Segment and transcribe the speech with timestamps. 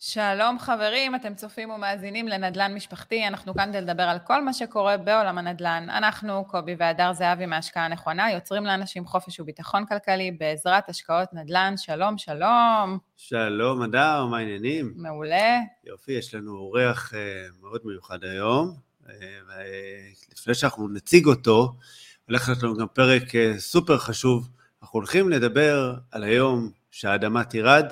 [0.00, 4.96] שלום חברים, אתם צופים ומאזינים לנדל"ן משפחתי, אנחנו כאן כדי לדבר על כל מה שקורה
[4.96, 5.86] בעולם הנדל"ן.
[5.90, 11.74] אנחנו, קובי והדר זהבי מהשקעה הנכונה, יוצרים לאנשים חופש וביטחון כלכלי בעזרת השקעות נדל"ן.
[11.76, 12.98] שלום, שלום.
[13.16, 14.92] שלום, הדר, מה העניינים?
[14.96, 15.60] מעולה.
[15.84, 17.16] יופי, יש לנו אורח uh,
[17.60, 18.74] מאוד מיוחד היום,
[19.04, 19.10] uh,
[20.30, 21.72] ולפני שאנחנו נציג אותו,
[22.28, 24.48] הולך להיות לנו גם פרק uh, סופר חשוב.
[24.82, 27.86] אנחנו הולכים לדבר על היום שהאדמה תירד.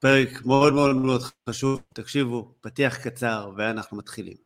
[0.00, 4.36] פרק מאוד מאוד מאוד חשוב, תקשיבו, פתיח קצר ואנחנו מתחילים.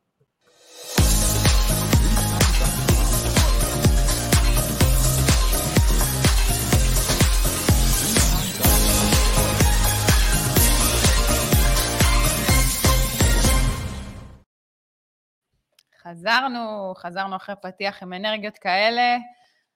[16.02, 19.16] חזרנו, חזרנו אחרי פתיח עם אנרגיות כאלה.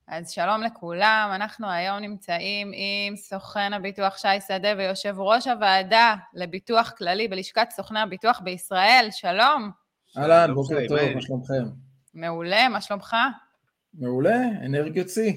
[0.08, 6.92] אז שלום לכולם, אנחנו היום נמצאים עם סוכן הביטוח שי שדה ויושב ראש הוועדה לביטוח
[6.98, 9.70] כללי בלשכת סוכני הביטוח בישראל, שלום.
[10.18, 11.64] אהלן, בוקר טוב, מה שלומכם?
[12.14, 13.16] מעולה, מה שלומך?
[13.94, 15.32] מעולה, אנרגיות שיא.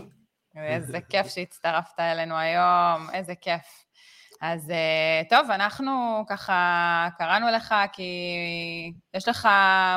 [0.58, 3.86] איזה כיף שהצטרפת אלינו היום, איזה כיף.
[4.42, 8.12] אז אה, טוב, אנחנו ככה קראנו לך כי
[9.14, 9.50] יש לך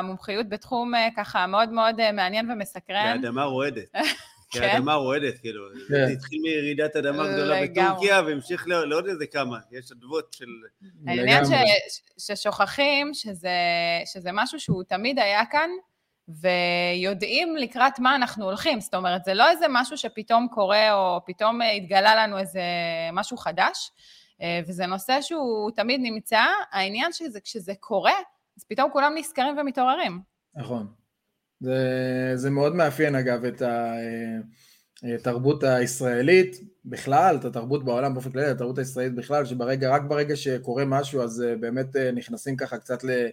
[0.03, 3.21] מומחיות בתחום אה, ככה מאוד מאוד אה, מעניין ומסקרן.
[3.21, 3.95] באדמה רועדת.
[4.53, 4.65] כי כן?
[4.65, 6.05] האדמה רועדת, כאילו, כן.
[6.07, 10.45] זה התחיל מירידת אדמה גדולה בטורקיה והמשיך לעוד איזה כמה, יש אדוות של...
[11.07, 11.43] העניין
[12.17, 13.11] ששוכחים
[14.05, 15.69] שזה משהו שהוא תמיד היה כאן,
[16.27, 21.61] ויודעים לקראת מה אנחנו הולכים, זאת אומרת, זה לא איזה משהו שפתאום קורה, או פתאום
[21.61, 22.61] התגלה לנו איזה
[23.13, 23.91] משהו חדש,
[24.41, 28.13] אה, וזה נושא שהוא תמיד נמצא, העניין שזה כשזה קורה,
[28.57, 30.21] אז פתאום כולם נזכרים ומתעוררים.
[30.55, 31.02] נכון.
[31.63, 33.61] זה, זה מאוד מאפיין אגב את
[35.03, 40.85] התרבות הישראלית בכלל, את התרבות בעולם באופן כללי, התרבות הישראלית בכלל, שברגע, רק ברגע שקורה
[40.85, 43.27] משהו אז אה, באמת אה, נכנסים ככה קצת ל...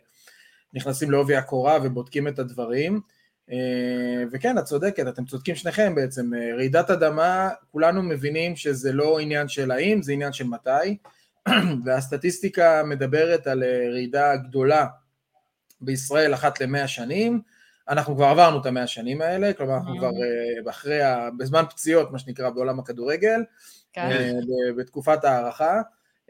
[0.74, 3.00] נכנסים לעובי הקורה ובודקים את הדברים.
[3.50, 6.30] אה, וכן, את צודקת, אתם צודקים שניכם בעצם.
[6.56, 10.96] רעידת אדמה, כולנו מבינים שזה לא עניין של האם, זה עניין של מתי,
[11.84, 14.86] והסטטיסטיקה מדברת על רעידה גדולה
[15.80, 17.40] בישראל אחת למאה שנים,
[17.90, 20.98] אנחנו כבר עברנו את המאה שנים האלה, כלומר אנחנו כבר אה, אחרי,
[21.38, 23.40] בזמן פציעות מה שנקרא בעולם הכדורגל,
[23.92, 24.00] כן.
[24.10, 24.32] אה,
[24.76, 25.80] בתקופת הערכה,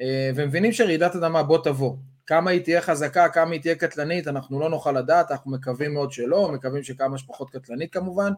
[0.01, 4.61] אה, ומבינים שרעידת אדמה בוא תבוא, כמה היא תהיה חזקה, כמה היא תהיה קטלנית, אנחנו
[4.61, 8.33] לא נוכל לדעת, אנחנו מקווים מאוד שלא, מקווים שכמה שפחות קטלנית כמובן,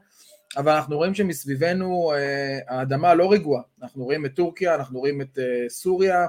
[0.56, 2.12] אבל אנחנו רואים שמסביבנו
[2.68, 6.26] האדמה לא רגועה, אנחנו רואים את טורקיה, אנחנו רואים את סוריה,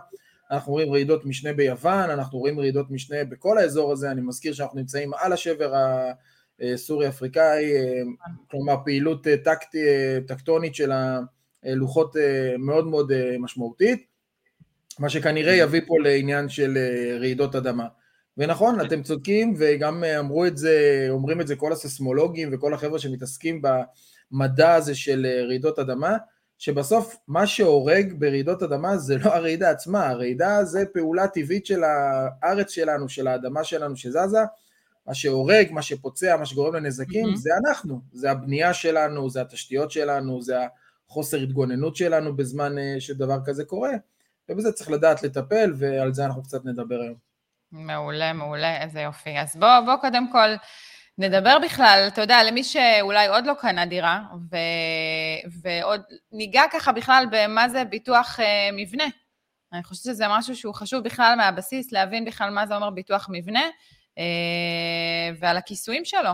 [0.51, 4.79] אנחנו רואים רעידות משנה ביוון, אנחנו רואים רעידות משנה בכל האזור הזה, אני מזכיר שאנחנו
[4.79, 6.11] נמצאים על השבר ה...
[6.61, 8.01] אה, סורי אפריקאי, אה,
[8.51, 9.75] כלומר פעילות אה, טקט,
[10.27, 10.91] טקטונית של
[11.63, 12.15] הלוחות
[12.59, 14.07] מאוד מאוד משמעותית,
[14.99, 16.77] מה שכנראה יביא פה לעניין של
[17.19, 17.87] רעידות אדמה.
[18.37, 23.61] ונכון, אתם צודקים, וגם אמרו את זה, אומרים את זה כל הססמולוגים וכל החבר'ה שמתעסקים
[23.61, 26.17] במדע הזה של רעידות אדמה,
[26.57, 32.69] שבסוף מה שהורג ברעידות אדמה זה לא הרעידה עצמה, הרעידה זה פעולה טבעית של הארץ
[32.69, 34.43] שלנו, של האדמה שלנו שזזה,
[35.07, 37.35] מה שהורג, מה שפוצע, מה שגורם לנזקים, mm-hmm.
[37.35, 40.55] זה אנחנו, זה הבנייה שלנו, זה התשתיות שלנו, זה
[41.09, 43.91] החוסר התגוננות שלנו בזמן אה, שדבר כזה קורה,
[44.49, 47.15] ובזה צריך לדעת לטפל, ועל זה אנחנו קצת נדבר היום.
[47.71, 49.39] מעולה, מעולה, איזה יופי.
[49.39, 50.47] אז בוא, בוא קודם כל
[51.17, 54.21] נדבר בכלל, אתה יודע, למי שאולי עוד לא קנה דירה,
[54.51, 54.55] ו...
[55.61, 59.03] ועוד ניגע ככה בכלל במה זה ביטוח אה, מבנה.
[59.73, 63.61] אני חושבת שזה משהו שהוא חשוב בכלל מהבסיס, להבין בכלל מה זה אומר ביטוח מבנה.
[64.17, 66.31] אה, ועל הכיסויים שלו.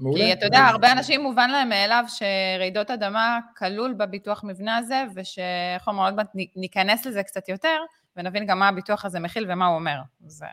[0.00, 0.24] מעולה.
[0.24, 5.88] כי אתה יודע, הרבה אנשים מובן להם מאליו שרעידות אדמה כלול בביטוח מבנה הזה, ושאיך
[5.88, 7.76] אומרים, עוד מעט ניכנס לזה קצת יותר,
[8.16, 9.96] ונבין גם מה הביטוח הזה מכיל ומה הוא אומר.
[10.26, 10.46] זה...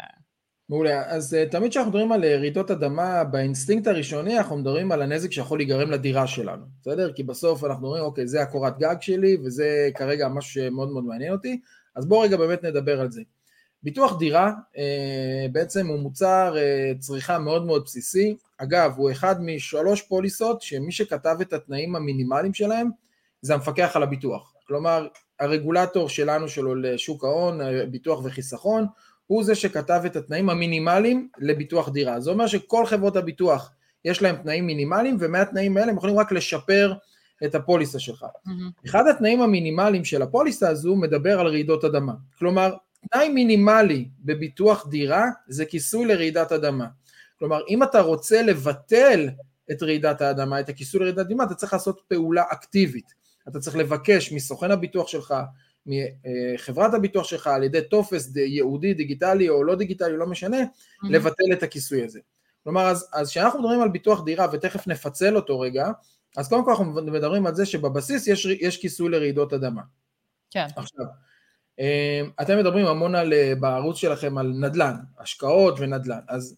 [0.70, 5.02] מעולה, אז uh, תמיד כשאנחנו מדברים על uh, רעידות אדמה, באינסטינקט הראשוני אנחנו מדברים על
[5.02, 7.14] הנזק שיכול להיגרם לדירה שלנו, בסדר?
[7.14, 11.32] כי בסוף אנחנו אומרים, אוקיי, זה הקורת גג שלי, וזה כרגע משהו שמאוד מאוד מעניין
[11.32, 11.62] אותי,
[11.96, 13.22] אז בואו רגע באמת נדבר על זה.
[13.84, 20.02] ביטוח דירה אה, בעצם הוא מוצר אה, צריכה מאוד מאוד בסיסי, אגב הוא אחד משלוש
[20.02, 22.90] פוליסות שמי שכתב את התנאים המינימליים שלהם
[23.42, 25.08] זה המפקח על הביטוח, כלומר
[25.40, 27.60] הרגולטור שלנו שלו לשוק ההון,
[27.92, 28.86] ביטוח וחיסכון,
[29.28, 33.72] הוא זה שכתב את התנאים המינימליים לביטוח דירה, זה אומר שכל חברות הביטוח
[34.06, 36.94] יש להם תנאים מינימליים ומהתנאים האלה הם יכולים רק לשפר
[37.46, 38.24] את הפוליסה שלך.
[38.24, 38.90] Mm-hmm.
[38.90, 42.74] אחד התנאים המינימליים של הפוליסה הזו מדבר על רעידות אדמה, כלומר
[43.12, 46.88] תנאי מינימלי בביטוח דירה זה כיסוי לרעידת אדמה.
[47.40, 49.30] כלומר, אם אתה רוצה לבטל
[49.72, 53.14] את רעידת האדמה, את הכיסוי לרעידת אדמה, אתה צריך לעשות פעולה אקטיבית.
[53.48, 55.36] אתה צריך לבקש מסוכן הביטוח שלך,
[55.86, 61.08] מחברת הביטוח שלך על ידי טופס ייעודי, דיגיטלי או לא דיגיטלי, לא משנה, mm-hmm.
[61.10, 62.20] לבטל את הכיסוי הזה.
[62.64, 65.88] כלומר, אז כשאנחנו מדברים על ביטוח דירה, ותכף נפצל אותו רגע,
[66.38, 69.82] אז קודם כל אנחנו מדברים על זה שבבסיס יש, יש כיסוי לרעידות אדמה.
[70.52, 70.66] כן.
[70.76, 71.06] עכשיו,
[72.42, 76.56] אתם מדברים המון על, אה, בערוץ שלכם על נדל"ן, השקעות ונדל"ן, אז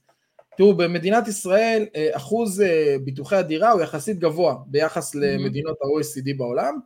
[0.58, 2.64] תראו, במדינת ישראל אה, אחוז
[3.04, 5.20] ביטוחי הדירה הוא יחסית גבוה ביחס mm-hmm.
[5.20, 6.80] למדינות ה-OECD בעולם,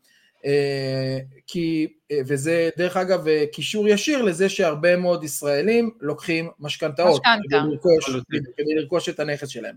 [1.47, 1.87] כי,
[2.25, 9.19] וזה דרך אגב קישור ישיר לזה שהרבה מאוד ישראלים לוקחים משכנתאות כדי, כדי לרכוש את
[9.19, 9.75] הנכס שלהם.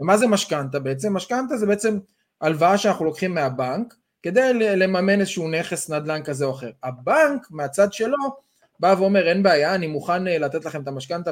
[0.00, 1.16] ומה זה משכנתה בעצם?
[1.16, 1.98] משכנתה זה בעצם
[2.40, 6.70] הלוואה שאנחנו לוקחים מהבנק כדי לממן איזשהו נכס נדל"ן כזה או אחר.
[6.82, 8.16] הבנק מהצד שלו
[8.80, 11.30] בא ואומר אין בעיה, אני מוכן אה, לתת לכם את המשכנתה,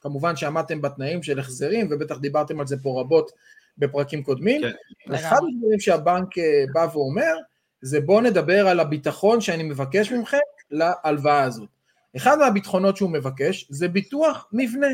[0.00, 3.30] כמובן שעמדתם בתנאים של החזרים ובטח דיברתם על זה פה רבות
[3.78, 4.60] בפרקים קודמים.
[4.60, 5.14] כן.
[5.14, 7.34] אחד הדברים שהבנק אה, בא ואומר
[7.82, 10.38] זה בואו נדבר על הביטחון שאני מבקש מכם
[10.70, 11.68] להלוואה הזאת.
[12.16, 14.88] אחד מהביטחונות שהוא מבקש זה ביטוח מבנה.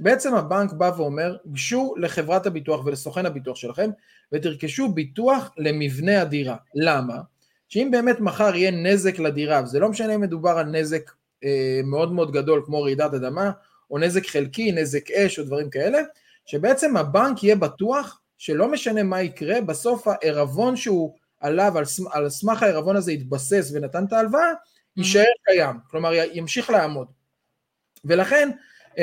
[0.00, 3.90] בעצם הבנק בא ואומר, גשו לחברת הביטוח ולסוכן הביטוח שלכם
[4.32, 6.56] ותרכשו ביטוח למבנה הדירה.
[6.74, 7.20] למה?
[7.68, 11.10] שאם באמת מחר יהיה נזק לדירה, וזה לא משנה אם מדובר על נזק
[11.44, 13.50] אה, מאוד מאוד גדול כמו רעידת אדמה,
[13.90, 15.98] או נזק חלקי, נזק אש או דברים כאלה,
[16.46, 22.62] שבעצם הבנק יהיה בטוח שלא משנה מה יקרה, בסוף הערבון שהוא עליו, על, על סמך
[22.62, 25.00] הערבון הזה התבסס ונתן את ההלוואה, mm-hmm.
[25.00, 27.08] יישאר קיים, כלומר ימשיך לעמוד.
[28.04, 28.50] ולכן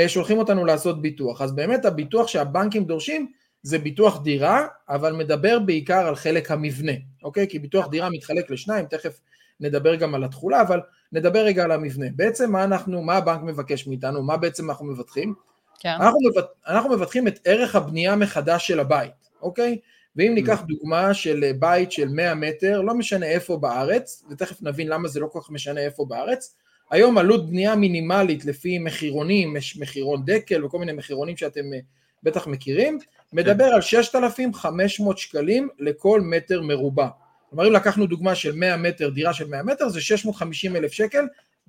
[0.07, 1.41] שולחים אותנו לעשות ביטוח.
[1.41, 3.31] אז באמת הביטוח שהבנקים דורשים
[3.63, 6.91] זה ביטוח דירה, אבל מדבר בעיקר על חלק המבנה,
[7.23, 7.47] אוקיי?
[7.47, 9.19] כי ביטוח דירה מתחלק לשניים, תכף
[9.59, 10.79] נדבר גם על התכולה, אבל
[11.11, 12.05] נדבר רגע על המבנה.
[12.15, 15.33] בעצם מה אנחנו, מה הבנק מבקש מאיתנו, מה בעצם אנחנו מבטחים?
[15.79, 15.89] כן.
[15.89, 19.79] אנחנו, מבט, אנחנו מבטחים את ערך הבנייה מחדש של הבית, אוקיי?
[20.15, 20.65] ואם ניקח mm.
[20.65, 25.27] דוגמה של בית של 100 מטר, לא משנה איפה בארץ, ותכף נבין למה זה לא
[25.27, 26.55] כל כך משנה איפה בארץ,
[26.93, 31.79] היום עלות בנייה מינימלית לפי מחירונים, יש מחירון דקל וכל מיני מחירונים שאתם אה,
[32.23, 32.97] בטח מכירים,
[33.33, 37.07] מדבר על 6,500 שקלים לכל מטר מרובע.
[37.49, 41.25] כלומר אם לקחנו דוגמה של 100 מטר, דירה של 100 מטר, זה 650 אלף שקל,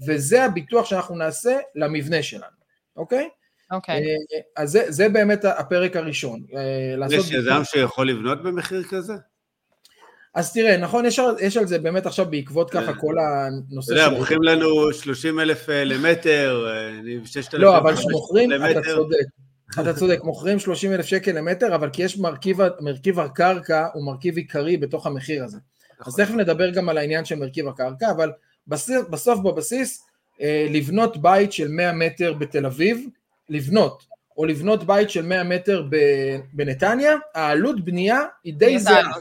[0.06, 2.44] וזה הביטוח שאנחנו נעשה למבנה שלנו,
[2.96, 3.28] אוקיי?
[3.70, 3.94] אוקיי.
[3.94, 6.40] אה, אז זה, זה באמת הפרק הראשון.
[6.56, 9.14] אה, יש יזם שיכול לבנות במחיר כזה?
[10.34, 13.00] אז תראה, נכון, יש, יש על זה באמת עכשיו בעקבות ככה כן.
[13.00, 14.00] כל הנושא של...
[14.00, 16.66] אתה יודע, מוכרים לנו 30 אלף אה, למטר,
[17.24, 19.24] 6,000 לא, אבל כשמוכרים, אתה צודק.
[19.80, 24.36] אתה צודק, מוכרים 30 אלף שקל למטר, אבל כי יש מרכיב, מרכיב הקרקע הוא מרכיב
[24.36, 25.58] עיקרי בתוך המחיר הזה.
[26.00, 26.12] נכון.
[26.12, 28.32] אז תכף נדבר גם על העניין של מרכיב הקרקע, אבל
[28.68, 30.04] בסוף, בסוף בבסיס,
[30.40, 33.06] אה, לבנות בית של 100 מטר בתל אביב,
[33.48, 34.02] לבנות,
[34.38, 35.84] או לבנות בית של 100 מטר
[36.52, 39.12] בנתניה, העלות בנייה היא די זהה.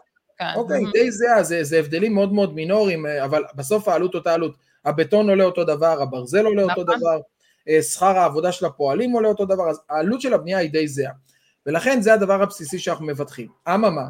[0.54, 0.60] כן.
[0.60, 4.56] אוקיי, די זהה, זה, זה הבדלים מאוד מאוד מינוריים, אה, אבל בסוף העלות אותה עלות.
[4.86, 6.98] הבטון עולה אותו דבר, הברזל עולה אותו נכון.
[6.98, 7.20] דבר,
[7.70, 11.12] אה, שכר העבודה של הפועלים עולה אותו דבר, אז העלות של הבנייה היא די זהה.
[11.66, 13.48] ולכן זה הדבר הבסיסי שאנחנו מבטחים.
[13.68, 14.08] אממה,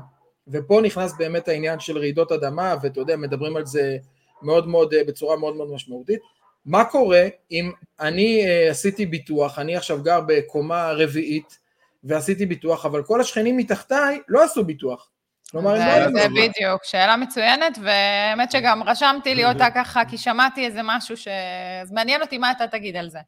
[0.48, 3.98] ופה נכנס באמת העניין של רעידות אדמה, ואתה יודע, מדברים על זה
[4.42, 6.20] מאוד מאוד, אה, בצורה מאוד מאוד משמעותית.
[6.66, 11.58] מה קורה אם אני עשיתי ביטוח, אני עכשיו גר בקומה רביעית,
[12.04, 15.10] ועשיתי ביטוח, אבל כל השכנים מתחתיי לא עשו ביטוח.
[15.54, 20.80] כלומר, זה, זה בדיוק, שאלה מצוינת, והאמת שגם רשמתי לי אותה ככה, כי שמעתי איזה
[20.84, 21.28] משהו ש...
[21.82, 23.20] אז מעניין אותי מה אתה תגיד על זה.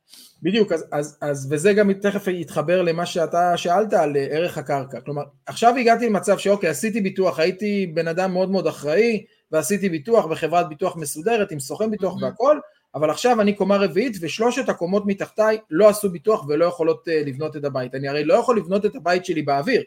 [0.43, 4.99] בדיוק, אז, אז, אז וזה גם תכף יתחבר למה שאתה שאלת על ערך הקרקע.
[5.01, 10.25] כלומר, עכשיו הגעתי למצב שאוקיי, עשיתי ביטוח, הייתי בן אדם מאוד מאוד אחראי, ועשיתי ביטוח
[10.25, 12.23] בחברת ביטוח מסודרת, עם סוכן ביטוח mm-hmm.
[12.23, 12.59] והכל,
[12.95, 17.55] אבל עכשיו אני קומה רביעית, ושלושת הקומות מתחתיי לא עשו ביטוח ולא יכולות uh, לבנות
[17.55, 17.95] את הבית.
[17.95, 19.83] אני הרי לא יכול לבנות את הבית שלי באוויר.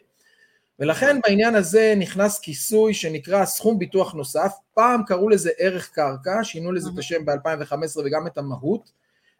[0.79, 6.71] ולכן בעניין הזה נכנס כיסוי שנקרא סכום ביטוח נוסף, פעם קראו לזה ערך קרקע, שינו
[6.71, 8.91] לזה את השם ב-2015 וגם את המהות,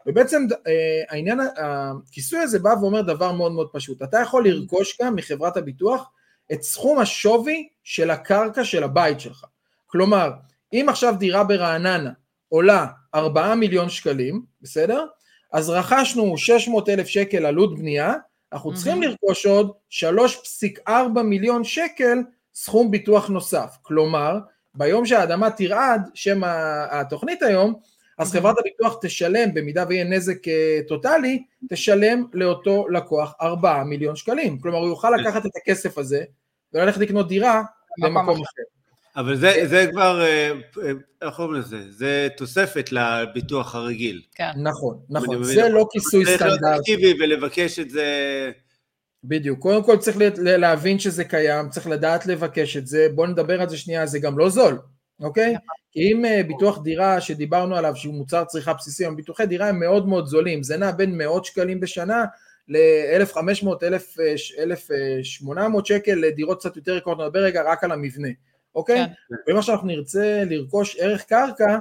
[0.05, 5.15] ובעצם אה, העניין, הכיסוי הזה בא ואומר דבר מאוד מאוד פשוט, אתה יכול לרכוש גם
[5.15, 6.11] מחברת הביטוח
[6.53, 9.45] את סכום השווי של הקרקע של הבית שלך,
[9.87, 10.31] כלומר
[10.73, 12.11] אם עכשיו דירה ברעננה
[12.49, 15.05] עולה 4 מיליון שקלים, בסדר?
[15.53, 18.13] אז רכשנו 600 אלף שקל עלות בנייה,
[18.53, 19.71] אנחנו צריכים לרכוש עוד
[20.87, 22.17] 3.4 מיליון שקל
[22.53, 23.77] סכום ביטוח נוסף.
[23.81, 24.39] כלומר,
[24.73, 26.41] ביום שהאדמה תרעד, שם
[26.91, 27.73] התוכנית היום,
[28.17, 34.59] אז חברת הביטוח תשלם, במידה ויהיה נזק אה, טוטאלי, תשלם לאותו לקוח 4 מיליון שקלים.
[34.59, 36.23] כלומר, הוא יוכל לקחת את הכסף הזה
[36.73, 37.63] וללכת לקנות דירה
[38.01, 38.78] במקום אחר.
[39.19, 40.51] אבל זה, זה כבר, אה,
[40.83, 41.91] אה, איך קוראים לזה?
[41.91, 44.21] זה תוספת לביטוח הרגיל.
[44.35, 44.51] כן.
[44.63, 46.49] נכון, נכון, זה לא כיסוי סטנדרטי.
[46.49, 48.05] צריך להיות אקטיבי ולבקש את זה...
[49.23, 53.69] בדיוק, קודם כל צריך להבין שזה קיים, צריך לדעת לבקש את זה, בואו נדבר על
[53.69, 54.79] זה שנייה, זה גם לא זול,
[55.19, 55.53] אוקיי?
[55.53, 55.67] נכון.
[55.91, 59.79] כי אם אה, ביטוח דירה שדיברנו עליו שהוא מוצר צריכה בסיסי, הם ביטוחי דירה הם
[59.79, 62.25] מאוד מאוד זולים, זה נע בין מאות שקלים בשנה
[62.67, 63.67] ל-1,500,
[64.59, 68.29] 1,800 שקל לדירות קצת יותר יקרות, נדבר רגע רק על המבנה,
[68.75, 69.05] אוקיי?
[69.05, 69.35] כן.
[69.47, 71.77] ואם עכשיו אנחנו נרצה לרכוש ערך קרקע,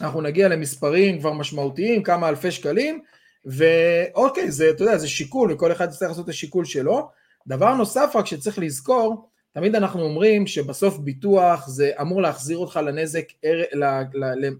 [0.00, 3.02] אנחנו נגיע למספרים כבר משמעותיים, כמה אלפי שקלים,
[3.44, 7.10] ואוקיי, זה, אתה יודע, זה שיקול, וכל אחד יצטרך לעשות את השיקול שלו.
[7.46, 13.24] דבר נוסף רק שצריך לזכור, תמיד אנחנו אומרים שבסוף ביטוח זה אמור להחזיר אותך לנזק,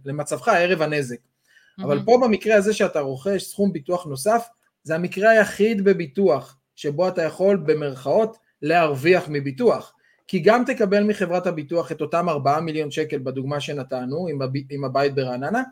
[0.05, 1.17] למצבך ערב הנזק.
[1.17, 1.85] Mm-hmm.
[1.85, 4.47] אבל פה במקרה הזה שאתה רוכש סכום ביטוח נוסף,
[4.83, 9.95] זה המקרה היחיד בביטוח שבו אתה יכול במרכאות להרוויח מביטוח.
[10.33, 14.53] כי גם תקבל מחברת הביטוח את אותם 4 מיליון שקל בדוגמה שנתנו עם, הב...
[14.71, 15.63] עם הבית ברעננה,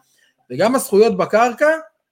[0.50, 1.66] וגם הזכויות בקרקע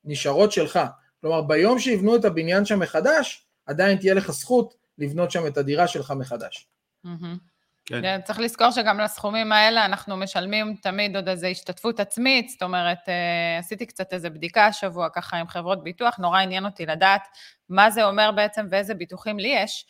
[0.04, 0.80] נשארות שלך.
[1.20, 5.88] כלומר ביום שיבנו את הבניין שם מחדש, עדיין תהיה לך זכות לבנות שם את הדירה
[5.88, 6.68] שלך מחדש.
[7.86, 8.02] כן.
[8.02, 8.20] כן.
[8.24, 13.58] צריך לזכור שגם לסכומים האלה אנחנו משלמים תמיד עוד איזו השתתפות עצמית, זאת אומרת, אה,
[13.58, 17.22] עשיתי קצת איזו בדיקה השבוע ככה עם חברות ביטוח, נורא עניין אותי לדעת
[17.68, 19.86] מה זה אומר בעצם ואיזה ביטוחים לי יש,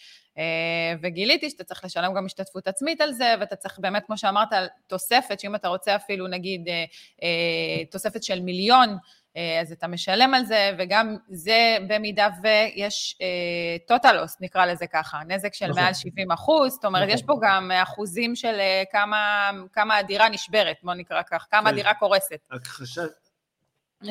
[1.02, 4.48] וגיליתי שאתה צריך לשלם גם השתתפות עצמית על זה, ואתה צריך באמת, כמו שאמרת,
[4.86, 6.68] תוספת, שאם אתה רוצה אפילו נגיד
[7.22, 8.96] אה, תוספת של מיליון,
[9.38, 13.18] אה, אז אתה משלם על זה, וגם זה במידה ויש
[13.88, 15.82] טוטלוס, אה, נקרא לזה ככה, נזק של נכון.
[15.82, 17.14] מעל 70 אחוז, זאת אומרת, נכון.
[17.14, 21.66] יש פה גם אחוזים של אה, כמה, כמה הדירה נשברת, בוא נקרא כך, כמה כן.
[21.66, 22.38] הדירה קורסת.
[22.50, 23.02] הכחשה,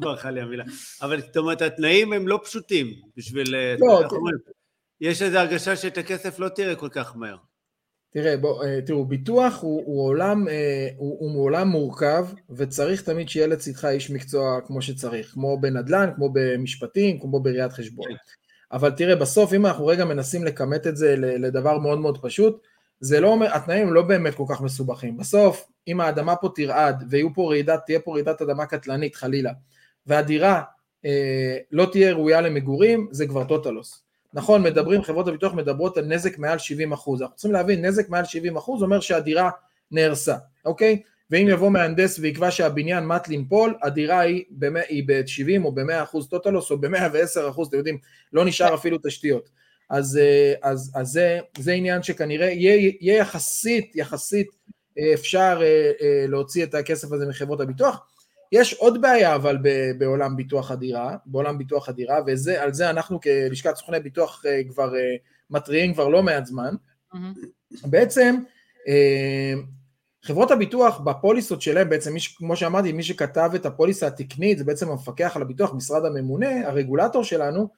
[0.00, 0.64] ברכה לי המילה.
[1.02, 2.86] אבל זאת אומרת, התנאים הם לא פשוטים
[3.16, 3.54] בשביל...
[3.78, 4.02] לא,
[5.00, 7.36] יש איזו הרגשה שאת הכסף לא תראה כל כך מהר.
[8.14, 13.28] תראה, בוא, אה, תראו, ביטוח הוא, הוא עולם, אה, הוא, הוא עולם מורכב, וצריך תמיד
[13.28, 18.08] שיהיה לצדך איש מקצוע כמו שצריך, כמו בנדל"ן, כמו במשפטים, כמו בראיית חשבון.
[18.08, 18.14] כן.
[18.72, 22.62] אבל תראה, בסוף, אם אנחנו רגע מנסים לכמת את זה לדבר מאוד מאוד פשוט,
[23.00, 25.16] זה לא, התנאים לא באמת כל כך מסובכים.
[25.16, 29.52] בסוף, אם האדמה פה תרעד, ויהיו פה רעידת, תהיה פה רעידת אדמה קטלנית חלילה,
[30.06, 30.62] והדירה
[31.04, 34.03] אה, לא תהיה ראויה למגורים, זה כבר טוטלוס.
[34.34, 38.24] נכון, מדברים, חברות הביטוח מדברות על נזק מעל 70 אחוז, אנחנו צריכים להבין, נזק מעל
[38.24, 39.50] 70 אחוז אומר שהדירה
[39.90, 41.02] נהרסה, אוקיי?
[41.30, 44.44] ואם יבוא מהנדס ויקבע שהבניין מת לנפול, הדירה היא
[45.06, 47.98] ב-70 או ב-100 אחוז טוטלוס או ב-110 אחוז, אתם יודעים,
[48.32, 49.50] לא נשאר אפילו תשתיות.
[49.90, 54.46] אז, אה, אז, אז זה, זה עניין שכנראה יהיה, יהיה יחסית, יחסית
[54.98, 58.06] אה, אפשר אה, להוציא את הכסף הזה מחברות הביטוח.
[58.54, 59.58] יש עוד בעיה אבל
[59.98, 65.14] בעולם ביטוח הדירה, בעולם ביטוח הדירה, ועל זה אנחנו כלשכת סוכני ביטוח אה, כבר אה,
[65.50, 66.74] מתריעים כבר לא מעט זמן.
[67.14, 67.18] Mm-hmm.
[67.84, 68.36] בעצם
[68.88, 69.52] אה,
[70.22, 74.90] חברות הביטוח בפוליסות שלהם, בעצם מי, כמו שאמרתי, מי שכתב את הפוליסה התקנית זה בעצם
[74.90, 77.68] המפקח על הביטוח, משרד הממונה, הרגולטור שלנו,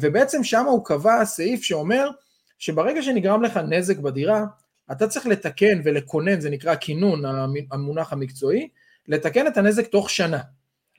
[0.00, 2.10] ובעצם שם הוא קבע סעיף שאומר
[2.58, 4.44] שברגע שנגרם לך נזק בדירה,
[4.92, 7.22] אתה צריך לתקן ולכונן, זה נקרא כינון,
[7.70, 8.68] המונח המקצועי,
[9.10, 10.38] לתקן את הנזק תוך שנה.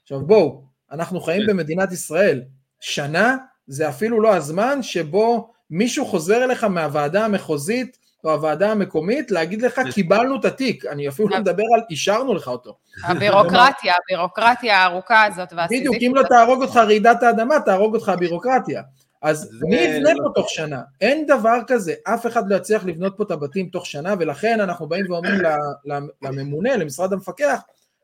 [0.03, 1.47] עכשיו בואו, אנחנו חיים כן.
[1.47, 2.41] במדינת ישראל,
[2.79, 3.37] שנה
[3.67, 9.75] זה אפילו לא הזמן שבו מישהו חוזר אליך מהוועדה המחוזית או הוועדה המקומית להגיד לך
[9.75, 9.91] כן.
[9.91, 12.77] קיבלנו את התיק, אני אפילו לא מדבר על אישרנו לך אותו.
[13.03, 18.81] הבירוקרטיה, הבירוקרטיה הארוכה הזאת בדיוק, אם לא תהרוג אותך רעידת האדמה, תהרוג אותך הבירוקרטיה.
[19.21, 20.81] אז מי יבנה פה תוך שנה?
[21.01, 24.87] אין דבר כזה, אף אחד לא יצליח לבנות פה את הבתים תוך שנה, ולכן אנחנו
[24.87, 25.41] באים ואומרים
[26.21, 27.59] לממונה, למשרד המפקח,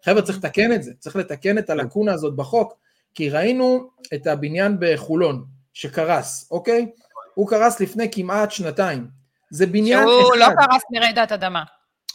[0.06, 2.74] חבר'ה צריך לתקן את זה, צריך לתקן את הלקונה הזאת בחוק,
[3.16, 6.92] כי ראינו את הבניין בחולון שקרס, אוקיי?
[7.34, 9.08] הוא קרס לפני כמעט שנתיים.
[9.50, 10.28] זה בניין שהוא אחד.
[10.28, 11.64] שהוא לא קרס מרעידת אדמה.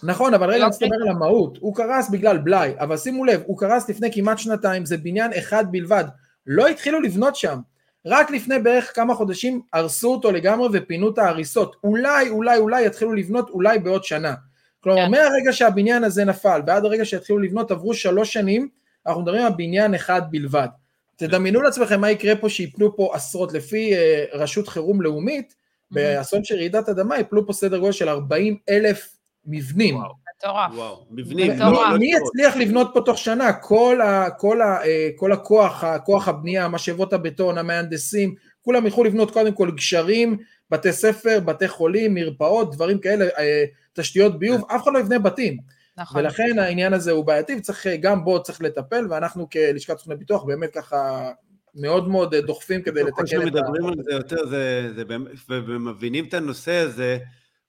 [0.03, 3.89] נכון, אבל רגע נסתבר על המהות, הוא קרס בגלל בלאי, אבל שימו לב, הוא קרס
[3.89, 6.05] לפני כמעט שנתיים, זה בניין אחד בלבד,
[6.47, 7.59] לא התחילו לבנות שם,
[8.07, 13.13] רק לפני בערך כמה חודשים הרסו אותו לגמרי ופינו את ההריסות, אולי, אולי, אולי יתחילו
[13.13, 14.35] לבנות אולי בעוד שנה.
[14.83, 15.11] כלומר, כן.
[15.11, 18.69] מהרגע שהבניין הזה נפל ועד הרגע שהתחילו לבנות עברו שלוש שנים,
[19.07, 20.69] אנחנו מדברים על בניין אחד בלבד.
[21.17, 25.95] תדמיינו לעצמכם מה יקרה פה שיפלו פה עשרות, לפי uh, רשות חירום לאומית, mm-hmm.
[25.95, 29.95] באסון של רעידת אדמה יפלו פה סדר גודל של 40 אלף מבנים.
[30.39, 30.73] מטורף.
[30.75, 31.53] וואו, מבנים.
[31.99, 33.53] מי יצליח לבנות פה תוך שנה?
[33.53, 39.31] כל, ה, כל, ה, אה, כל הכוח, כוח הבנייה, משאבות הבטון, המהנדסים, כולם ילכו לבנות
[39.31, 40.37] קודם כל גשרים,
[40.73, 45.59] בתי ספר, בתי חולים, מרפאות, דברים כאלה, אה, תשתיות ביוב, אף אחד לא יבנה בתים.
[45.97, 46.21] נכון.
[46.21, 50.71] ולכן העניין הזה הוא בעייתי, וצריך, גם בו צריך לטפל, ואנחנו כלשכת סוכני ביטוח באמת
[50.75, 51.31] ככה
[51.75, 53.23] מאוד מאוד דוחפים כדי לתקן את ה...
[53.23, 57.19] כל שמדברים על זה יותר, זה, זה באמת, ומבינים את הנושא הזה,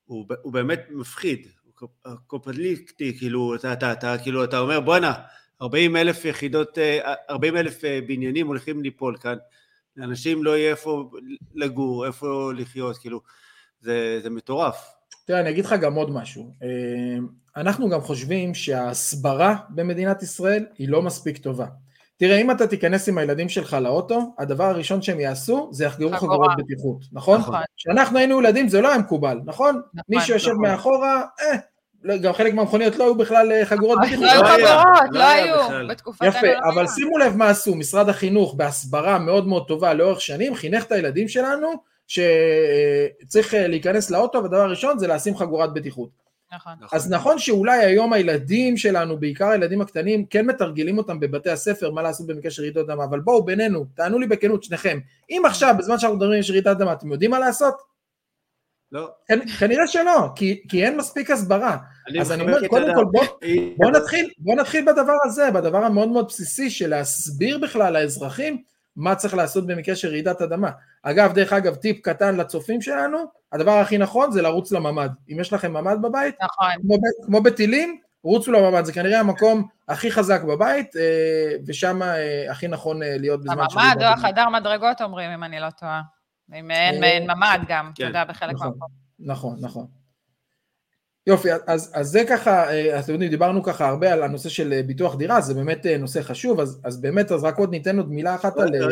[0.05, 1.48] הוא, הוא באמת מפחיד,
[1.79, 1.89] הוא
[2.27, 5.13] קופליסטי, כאילו, אתה, אתה, אתה, כאילו, אתה אומר, בואנה,
[5.62, 6.77] 40 אלף יחידות,
[7.29, 9.38] 40 אה, אלף אה, בניינים הולכים ליפול כאן,
[9.97, 11.09] לאנשים לא יהיה איפה
[11.55, 13.21] לגור, איפה לחיות, כאילו,
[13.79, 14.93] זה, זה מטורף.
[15.25, 16.53] תראה, אני אגיד לך גם עוד משהו.
[16.63, 17.17] אה,
[17.57, 21.65] אנחנו גם חושבים שההסברה במדינת ישראל היא לא מספיק טובה.
[22.17, 26.51] תראה, אם אתה תיכנס עם הילדים שלך לאוטו, הדבר הראשון שהם יעשו זה יחגרו חגורות
[26.57, 27.39] בטיחות, נכון?
[27.39, 27.55] נכון.
[27.77, 29.75] כשאנחנו היינו ילדים זה לא היה מקובל, נכון?
[29.75, 30.62] נכון, מי שיושב נכון.
[30.62, 31.57] מאחורה, אה,
[32.22, 34.25] גם חלק מהמכוניות לא היו בכלל אה, חגורות לא בטיחות.
[34.25, 35.63] היו לא היה, חגורות, לא לא היו.
[35.63, 35.89] בכלל.
[35.89, 36.88] בתקופתנו יפה, לא אבל.
[36.88, 41.27] שימו לב מה עשו, משרד החינוך בהסברה מאוד מאוד טובה לאורך שנים, חינך את הילדים
[41.27, 41.74] שלנו
[42.07, 46.10] שצריך אה, להיכנס לאוטו, והדבר הראשון זה לשים חגורת בטיחות.
[46.55, 46.74] נכון.
[46.91, 52.01] אז נכון שאולי היום הילדים שלנו, בעיקר הילדים הקטנים, כן מתרגלים אותם בבתי הספר, מה
[52.01, 56.00] לעשות במקרה של רעידות אדמה, אבל בואו בינינו, תענו לי בכנות שניכם, אם עכשיו, בזמן
[56.00, 57.92] שאנחנו מדברים על רעידת אדמה, אתם יודעים מה לעשות?
[58.93, 59.09] לא.
[59.31, 61.77] כנ- כנראה שלא, כי, כי אין מספיק הסברה.
[62.19, 62.95] אז אני אומר, קודם.
[62.95, 63.25] כל בוא,
[63.77, 68.62] בוא נתחיל, בוא נתחיל בדבר הזה, בדבר המאוד מאוד בסיסי של להסביר בכלל לאזרחים
[68.95, 70.69] מה צריך לעשות במקרה של רעידת אדמה.
[71.03, 73.17] אגב, דרך אגב, טיפ קטן לצופים שלנו,
[73.53, 75.09] הדבר הכי נכון זה לרוץ לממ"ד.
[75.31, 76.71] אם יש לכם ממ"ד בבית, נכון.
[76.81, 76.95] כמו,
[77.25, 83.03] כמו בטילים, רוצו לממ"ד, זה כנראה המקום הכי חזק בבית, אה, ושם אה, הכי נכון
[83.03, 84.07] אה, להיות בזמן של הממ"ד או.
[84.07, 86.01] החדר מדרגות אומרים, אם אני לא טועה.
[86.55, 88.07] אם אין אה, ממ"ד גם, אתה כן.
[88.07, 88.67] יודע, בחלק נכון.
[88.67, 88.89] מהמקום.
[89.19, 89.88] נכון, נכון.
[91.27, 94.83] יופי, אז, אז זה ככה, אה, אתם יודעים, דיברנו ככה הרבה על הנושא של אה,
[94.83, 98.36] ביטוח דירה, זה באמת נושא חשוב, אז, אז באמת, אז רק עוד ניתן עוד מילה
[98.36, 98.75] אחת על...
[98.75, 98.88] אה,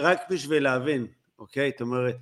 [0.00, 1.06] רק בשביל להבין,
[1.38, 1.70] אוקיי?
[1.70, 2.16] זאת אומרת,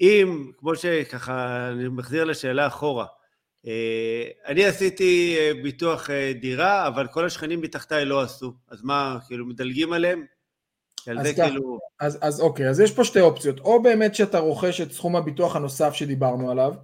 [0.00, 3.06] אם, כמו שככה, אני מחזיר לשאלה אחורה,
[4.46, 6.10] אני עשיתי ביטוח
[6.40, 10.24] דירה, אבל כל השכנים מתחתיי לא עשו, אז מה, כאילו מדלגים עליהם?
[11.08, 11.26] אז.
[11.26, 11.78] כאילו...
[12.00, 15.56] אז, אז אוקיי, אז יש פה שתי אופציות, או באמת שאתה רוכש את סכום הביטוח
[15.56, 16.74] הנוסף שדיברנו עליו,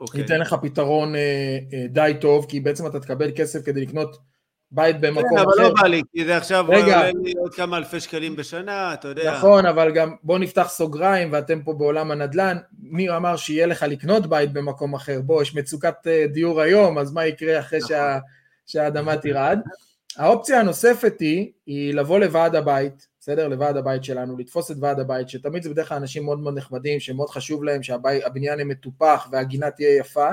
[0.00, 0.20] אוקיי.
[0.20, 4.16] ייתן לך פתרון אה, אה, די טוב, כי בעצם אתה תקבל כסף כדי לקנות
[4.70, 5.62] בית במקום כן, אבל אחר.
[5.62, 6.96] לא בא לי, כי זה עכשיו רגע.
[6.96, 9.36] עולה לי עוד כמה אלפי שקלים בשנה, אתה יודע.
[9.36, 14.26] נכון, אבל גם בוא נפתח סוגריים, ואתם פה בעולם הנדל"ן, מי אמר שיהיה לך לקנות
[14.26, 15.20] בית במקום אחר?
[15.20, 17.88] בוא, יש מצוקת אה, דיור היום, אז מה יקרה אחרי נכון.
[17.88, 18.18] שה,
[18.66, 19.60] שהאדמה תרעד?
[20.16, 23.48] האופציה הנוספת היא, היא לבוא לוועד הבית, בסדר?
[23.48, 27.00] לוועד הבית שלנו, לתפוס את ועד הבית, שתמיד זה בדרך כלל אנשים מאוד מאוד נחמדים,
[27.00, 30.28] שמאוד חשוב להם שהבניין יהיה מטופח והגינה תהיה יפה,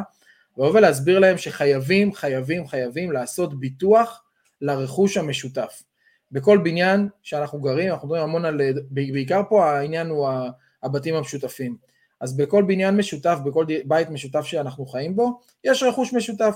[0.57, 4.23] ולבוא ולהסביר להם שחייבים, חייבים, חייבים לעשות ביטוח
[4.61, 5.83] לרכוש המשותף.
[6.31, 10.29] בכל בניין שאנחנו גרים, אנחנו מדברים המון על, בעיקר פה העניין הוא
[10.83, 11.77] הבתים המשותפים.
[12.19, 16.55] אז בכל בניין משותף, בכל בית משותף שאנחנו חיים בו, יש רכוש משותף.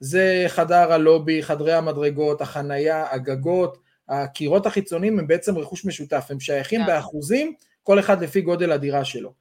[0.00, 6.80] זה חדר הלובי, חדרי המדרגות, החנייה, הגגות, הקירות החיצוניים הם בעצם רכוש משותף, הם שייכים
[6.80, 6.86] כן.
[6.86, 9.32] באחוזים, כל אחד לפי גודל הדירה שלו.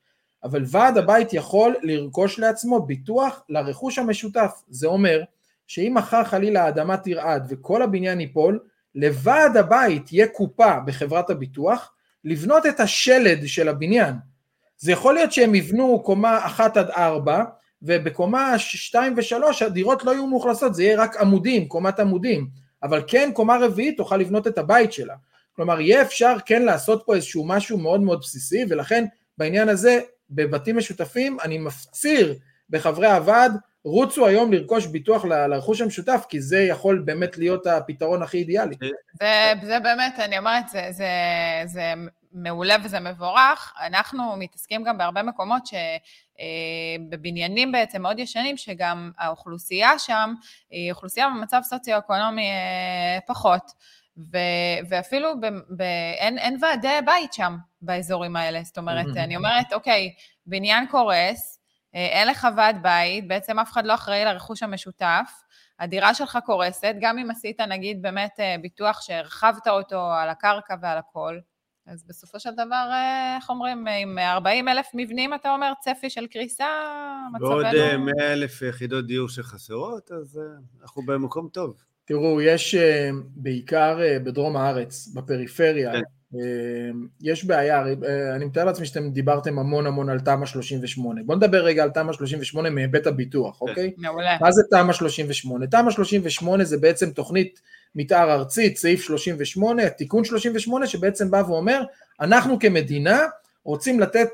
[0.43, 4.61] אבל ועד הבית יכול לרכוש לעצמו ביטוח לרכוש המשותף.
[4.69, 5.23] זה אומר
[5.67, 8.59] שאם מחר חלילה האדמה תרעד וכל הבניין ייפול,
[8.95, 14.13] לוועד הבית יהיה קופה בחברת הביטוח לבנות את השלד של הבניין.
[14.77, 17.43] זה יכול להיות שהם יבנו קומה אחת עד ארבע,
[17.81, 22.47] ובקומה שתיים ושלוש הדירות לא יהיו מאוכלסות, זה יהיה רק עמודים, קומת עמודים,
[22.85, 25.15] אבל כן קומה רביעית תוכל לבנות את הבית שלה.
[25.55, 29.05] כלומר, יהיה אפשר כן לעשות פה איזשהו משהו מאוד מאוד בסיסי, ולכן
[29.37, 32.35] בעניין הזה, בבתים משותפים, אני מפציר
[32.69, 33.51] בחברי הוועד,
[33.83, 38.75] רוצו היום לרכוש ביטוח לרכוש המשותף, כי זה יכול באמת להיות הפתרון הכי אידיאלי.
[39.19, 41.07] זה, זה באמת, אני אומרת, זה, זה,
[41.65, 41.93] זה
[42.35, 43.73] מעולה וזה מבורך.
[43.85, 45.63] אנחנו מתעסקים גם בהרבה מקומות
[47.07, 50.33] שבבניינים בעצם מאוד ישנים, שגם האוכלוסייה שם
[50.69, 53.71] היא אוכלוסייה במצב סוציו-אקונומי אה, פחות.
[54.17, 54.37] ו,
[54.89, 55.45] ואפילו ב,
[55.77, 55.81] ב,
[56.17, 58.63] אין, אין ועדי בית שם באזורים האלה.
[58.63, 59.19] זאת אומרת, Mhm.
[59.19, 60.13] אני אומרת, אוקיי,
[60.45, 61.59] בניין קורס,
[61.95, 65.31] אה, אין לך ועד בית, בעצם אף אחד לא אחראי לרכוש המשותף,
[65.79, 70.97] הדירה שלך קורסת, גם אם עשית נגיד באמת אה, ביטוח שהרחבת אותו על הקרקע ועל
[70.97, 71.39] הכל,
[71.87, 76.27] אז בסופו של דבר, אה, איך אומרים, עם 40 אלף מבנים, אתה אומר, צפי של
[76.27, 76.65] קריסה,
[77.39, 78.05] ועוד מצבנו...
[78.05, 80.43] 100 אלף יחידות דיור שחסרות, אז אה,
[80.81, 81.75] אנחנו במקום טוב.
[82.05, 86.01] תראו, יש אה, בעיקר אה, בדרום הארץ, בפריפריה, כן.
[86.35, 91.21] אה, יש בעיה, אה, אני מתאר לעצמי שאתם דיברתם המון המון על תמ"א 38.
[91.25, 93.69] בואו נדבר רגע על תמ"א 38 מהיבט הביטוח, כן.
[93.69, 93.93] אוקיי?
[93.97, 94.37] מעולה.
[94.41, 95.67] מה זה תמ"א 38?
[95.67, 97.61] תמ"א 38 זה בעצם תוכנית
[97.95, 101.83] מתאר ארצית, סעיף 38, תיקון 38, שבעצם בא ואומר,
[102.21, 103.21] אנחנו כמדינה
[103.63, 104.29] רוצים לתת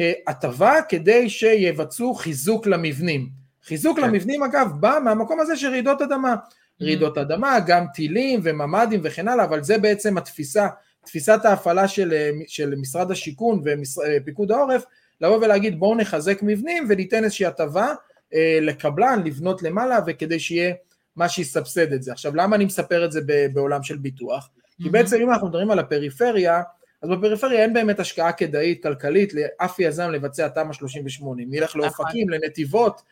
[0.00, 3.28] אה, הטבה כדי שיבצעו חיזוק למבנים.
[3.64, 4.06] חיזוק כן.
[4.06, 6.34] למבנים, אגב, בא מהמקום הזה של רעידות אדמה.
[6.82, 10.68] רעידות אדמה, גם טילים וממ"דים וכן הלאה, אבל זה בעצם התפיסה,
[11.04, 14.84] תפיסת ההפעלה של, אה, של משרד השיכון ופיקוד העורף,
[15.20, 17.94] לבוא ולהגיד בואו נחזק מבנים וניתן איזושהי הטבה
[18.34, 20.74] אה, לקבלן לבנות למעלה וכדי שיהיה
[21.20, 22.12] מה שיסבסד את זה.
[22.12, 23.20] עכשיו למה אני מספר את זה
[23.52, 24.48] בעולם של ביטוח?
[24.76, 24.92] כי מהמם.
[24.92, 26.62] בעצם אם אנחנו מדברים על הפריפריה,
[27.02, 32.28] אז בפריפריה אין באמת השקעה כדאית כלכלית לאף יזם לבצע תמ"א 38, אם נלך לאופקים,
[32.28, 33.02] לנתיבות,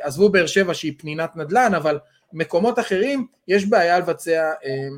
[0.00, 1.98] עזבו באר שבע שהיא פנינת נדל"ן, אבל
[2.32, 4.88] מקומות אחרים יש בעיה לבצע אה,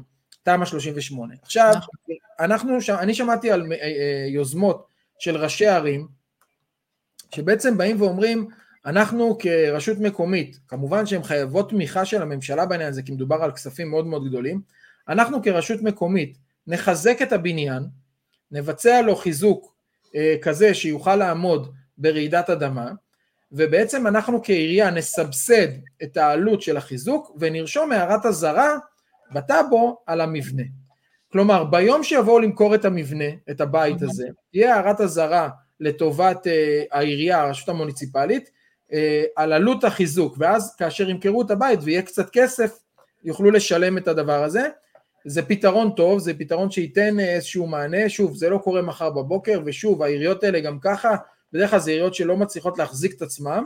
[0.43, 1.35] תמ"א 38.
[1.43, 2.15] עכשיו, נכון.
[2.41, 4.87] אנחנו, אני שמעתי על אה, אה, יוזמות
[5.19, 6.09] של ראשי ערים,
[7.35, 8.49] שבעצם באים ואומרים,
[8.87, 13.91] אנחנו כרשות מקומית, כמובן שהן חייבות תמיכה של הממשלה בעניין הזה, כי מדובר על כספים
[13.91, 14.61] מאוד מאוד גדולים,
[15.09, 17.83] אנחנו כרשות מקומית נחזק את הבניין,
[18.51, 19.75] נבצע לו חיזוק
[20.15, 22.91] אה, כזה שיוכל לעמוד ברעידת אדמה,
[23.53, 25.69] ובעצם אנחנו כעירייה נסבסד
[26.03, 28.79] את העלות של החיזוק ונרשום הערת אזהרה
[29.33, 30.63] בטאבו על המבנה.
[31.33, 35.49] כלומר, ביום שיבואו למכור את המבנה, את הבית הזה, תהיה הערת אזהרה
[35.81, 38.56] לטובת אה, העירייה, הרשות המוניציפלית,
[39.37, 42.79] על עלות החיזוק, ואז כאשר ימכרו את הבית ויהיה קצת כסף,
[43.25, 44.69] יוכלו לשלם את הדבר הזה.
[45.27, 49.61] זה פתרון טוב, זה פתרון שייתן אה, איזשהו מענה, שוב, זה לא קורה מחר בבוקר,
[49.65, 51.17] ושוב, העיריות האלה גם ככה,
[51.53, 53.65] בדרך כלל זה עיריות שלא מצליחות להחזיק את עצמם,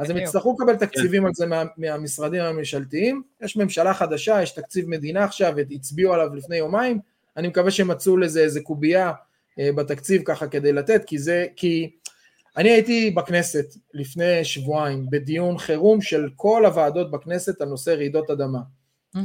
[0.00, 1.26] אז הם יצטרכו לקבל תקציבים.
[1.26, 6.56] על זה מה, מהמשרדים הממשלתיים, יש ממשלה חדשה, יש תקציב מדינה עכשיו, הצביעו עליו לפני
[6.56, 6.98] יומיים,
[7.36, 9.12] אני מקווה שהם מצאו לזה איזה קובייה
[9.58, 11.90] אה, בתקציב ככה כדי לתת, כי זה, כי
[12.56, 18.60] אני הייתי בכנסת לפני שבועיים בדיון חירום של כל הוועדות בכנסת על נושא רעידות אדמה.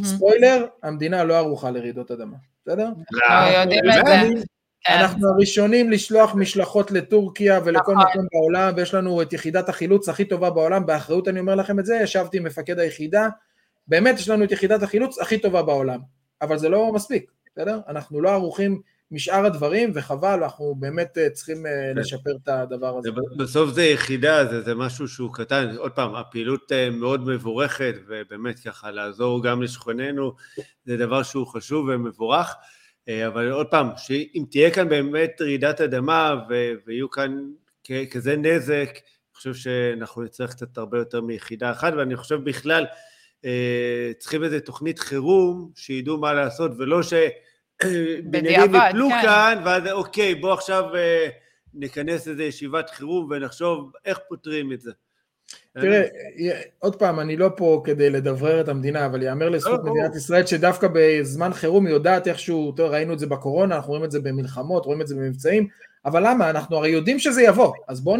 [0.04, 2.90] ספוילר, המדינה לא ערוכה לרעידות אדמה, בסדר?
[3.12, 3.66] לא,
[4.04, 4.44] זה.
[4.86, 4.94] כן.
[4.94, 8.08] אנחנו הראשונים לשלוח משלחות לטורקיה ולכל נכון.
[8.10, 11.86] מקום בעולם, ויש לנו את יחידת החילוץ הכי טובה בעולם, באחריות אני אומר לכם את
[11.86, 13.30] זה, ישבתי עם מפקד היחידה,
[13.88, 16.00] באמת יש לנו את יחידת החילוץ הכי טובה בעולם,
[16.42, 17.80] אבל זה לא מספיק, בסדר?
[17.88, 22.00] אנחנו לא ערוכים משאר הדברים, וחבל, אנחנו באמת אה, צריכים אה, כן.
[22.00, 23.10] לשפר את הדבר הזה.
[23.38, 28.60] בסוף זה יחידה, זה, זה משהו שהוא קטן, עוד פעם, הפעילות אה, מאוד מבורכת, ובאמת
[28.60, 30.34] ככה לעזור גם לשכנינו,
[30.86, 32.56] זה דבר שהוא חשוב ומבורך.
[33.28, 36.36] אבל עוד פעם, שאם תהיה כאן באמת רעידת אדמה
[36.86, 37.50] ויהיו כאן
[38.12, 42.86] כזה נזק, אני חושב שאנחנו נצטרך קצת הרבה יותר מיחידה אחת, ואני חושב בכלל
[44.20, 47.14] צריכים איזה תוכנית חירום שידעו מה לעשות, ולא ש...
[48.24, 49.22] בניינים יפלו כן.
[49.22, 51.28] כאן, ואז אוקיי, בוא עכשיו אה,
[51.74, 54.92] נכנס איזה ישיבת חירום ונחשוב איך פותרים את זה.
[55.74, 56.04] תראה,
[56.80, 60.46] עוד פעם, אני לא פה כדי לדברר את המדינה, אבל יאמר לזכות לא, מדינת ישראל
[60.46, 64.20] שדווקא בזמן חירום היא יודעת איכשהו, טוב, ראינו את זה בקורונה, אנחנו רואים את זה
[64.20, 65.68] במלחמות, רואים את זה במבצעים,
[66.06, 66.50] אבל למה?
[66.50, 68.18] אנחנו הרי יודעים שזה יבוא, אז בואו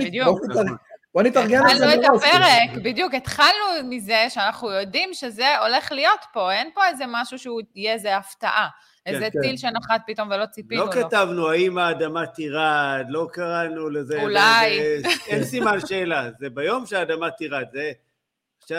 [1.14, 1.98] בוא נתארגן על זה מראש.
[1.98, 7.04] התחלנו את הפרק, בדיוק, התחלנו מזה שאנחנו יודעים שזה הולך להיות פה, אין פה איזה
[7.08, 8.68] משהו שהוא יהיה איזה הפתעה.
[9.06, 9.58] איזה כן, טיל כן.
[9.58, 11.02] שנחת פתאום ולא ציפינו לא לו.
[11.02, 14.22] לא כתבנו האם האדמה תירד, לא קראנו לזה...
[14.22, 14.80] אולי.
[15.02, 17.92] זה, אין סימן שאלה, זה ביום שהאדמה תירד, זה...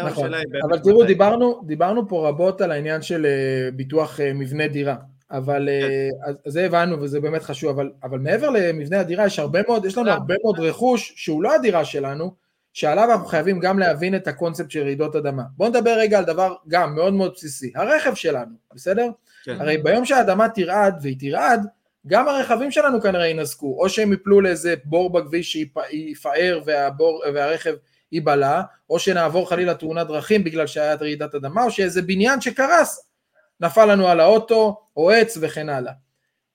[0.04, 0.30] נכון,
[0.68, 4.96] אבל תראו, דיברנו, דיברנו פה רבות על העניין של uh, ביטוח uh, מבנה דירה,
[5.30, 9.84] אבל uh, זה הבנו וזה באמת חשוב, אבל, אבל מעבר למבנה הדירה יש הרבה מאוד,
[9.84, 12.34] יש לנו הרבה מאוד רכוש שהוא לא הדירה שלנו,
[12.72, 15.42] שעליו אנחנו חייבים גם להבין את הקונספט של רעידות אדמה.
[15.56, 19.08] בואו נדבר רגע על דבר גם מאוד מאוד בסיסי, הרכב שלנו, בסדר?
[19.44, 19.60] כן.
[19.60, 21.66] הרי ביום שהאדמה תרעד, והיא תרעד,
[22.06, 27.74] גם הרכבים שלנו כנראה ינזקו, או שהם יפלו לאיזה בור בכביש שיפער והבור, והרכב
[28.12, 33.09] ייבלע, או שנעבור חלילה תאונת דרכים בגלל שהיה רעידת אדמה, או שאיזה בניין שקרס
[33.60, 35.92] נפל לנו על האוטו, או עץ וכן הלאה.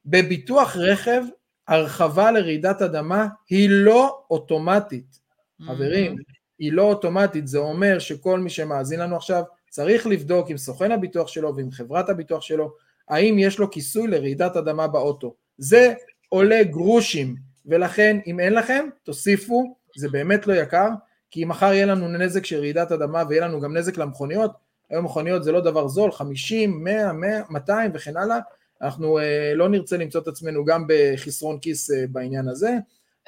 [0.06, 1.22] בביטוח רכב,
[1.68, 5.20] הרחבה לרעידת אדמה היא לא אוטומטית.
[5.66, 6.16] חברים,
[6.60, 11.28] היא לא אוטומטית, זה אומר שכל מי שמאזין לנו עכשיו צריך לבדוק עם סוכן הביטוח
[11.28, 12.74] שלו ועם חברת הביטוח שלו,
[13.10, 15.36] האם יש לו כיסוי לרעידת אדמה באוטו.
[15.58, 15.94] זה
[16.30, 20.90] עולה גרושים, ולכן אם אין לכם, תוסיפו, זה באמת לא יקר,
[21.32, 24.52] כי אם מחר יהיה לנו נזק של רעידת אדמה ויהיה לנו גם נזק למכוניות,
[24.90, 28.38] היום מכוניות זה לא דבר זול, 50, 100, 100 200 וכן הלאה,
[28.82, 32.78] אנחנו אה, לא נרצה למצוא את עצמנו גם בחסרון כיס אה, בעניין הזה.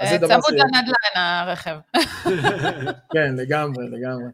[0.02, 0.44] אה, צמוד.
[0.50, 1.78] לנדל"ן הרכב.
[3.14, 4.30] כן, לגמרי, לגמרי.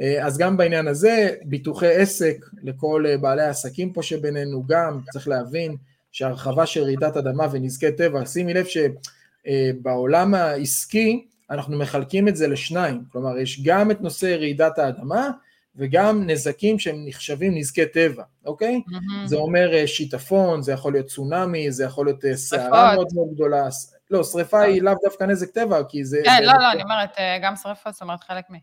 [0.00, 5.28] אה, אז גם בעניין הזה, ביטוחי עסק לכל אה, בעלי העסקים פה שבינינו גם, צריך
[5.28, 5.76] להבין
[6.12, 13.02] שהרחבה של רעידת אדמה ונזקי טבע, שימי לב שבעולם העסקי אנחנו מחלקים את זה לשניים,
[13.12, 15.30] כלומר יש גם את נושא רעידת האדמה
[15.76, 18.80] וגם נזקים שהם נחשבים נזקי טבע, אוקיי?
[18.88, 19.26] Mm-hmm.
[19.26, 23.68] זה אומר אה, שיטפון, זה יכול להיות צונאמי, זה יכול להיות סערה מאוד מאוד גדולה,
[24.10, 26.20] לא, שריפה היא לאו דווקא נזק טבע, כי זה...
[26.24, 27.10] כן, לא, לא, אני אומרת,
[27.42, 28.54] גם שריפה, זאת אומרת חלק מ...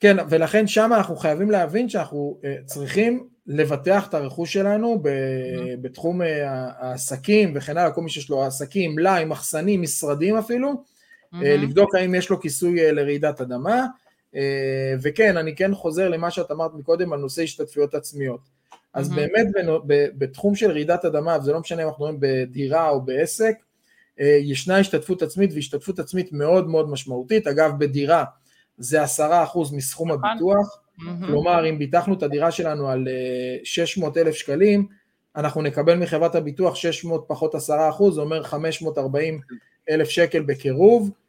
[0.00, 5.80] כן, ולכן שם אנחנו חייבים להבין שאנחנו אה, צריכים לבטח את הרכוש שלנו mm-hmm.
[5.80, 11.36] בתחום אה, העסקים וכן הלאה, כל מי שיש לו עסקים, מלאי, מחסנים, משרדים אפילו, mm-hmm.
[11.42, 13.86] לבדוק האם יש לו כיסוי לרעידת אדמה,
[15.02, 18.40] וכן, אני כן חוזר למה שאת אמרת מקודם על נושא השתתפויות עצמיות.
[18.94, 19.14] אז mm-hmm.
[19.14, 19.46] באמת
[20.18, 23.54] בתחום של רעידת אדמה, וזה לא משנה אם אנחנו רואים בדירה או בעסק,
[24.18, 28.24] ישנה השתתפות עצמית והשתתפות עצמית מאוד מאוד משמעותית, אגב בדירה
[28.78, 30.24] זה עשרה אחוז מסכום נכון.
[30.30, 31.26] הביטוח, מהמם.
[31.26, 34.86] כלומר אם ביטחנו את הדירה שלנו על אה, 600 אלף שקלים,
[35.36, 39.40] אנחנו נקבל מחברת הביטוח 600 פחות עשרה אחוז, זה אומר 540
[39.90, 41.23] אלף שקל בקירוב, אה,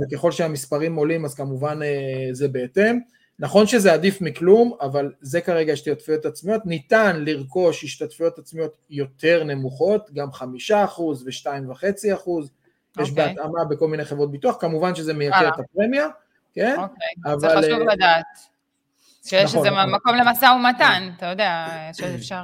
[0.00, 2.98] וככל שהמספרים עולים אז כמובן אה, זה בהתאם.
[3.38, 10.10] נכון שזה עדיף מכלום, אבל זה כרגע השתתפויות עצמיות, ניתן לרכוש השתתפויות עצמיות יותר נמוכות,
[10.14, 12.50] גם חמישה אחוז ושתיים וחצי אחוז,
[13.00, 13.26] יש אוקיי.
[13.26, 15.48] בהתאמה בכל מיני חברות ביטוח, כמובן שזה מייקר.
[15.48, 16.06] את הפרמיה,
[16.54, 16.76] כן?
[16.78, 18.24] אוקיי, זה אבל, חשוב אה, לדעת.
[19.24, 19.94] שיש נכון, איזה נכון.
[19.94, 22.42] מקום למשא ומתן, אתה יודע, שאפשר...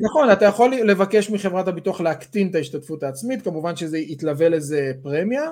[0.00, 5.42] נכון, אתה יכול לבקש מחברת הביטוח להקטין את ההשתתפות העצמית, כמובן שזה יתלווה לזה פרמיה
[5.42, 5.50] אה,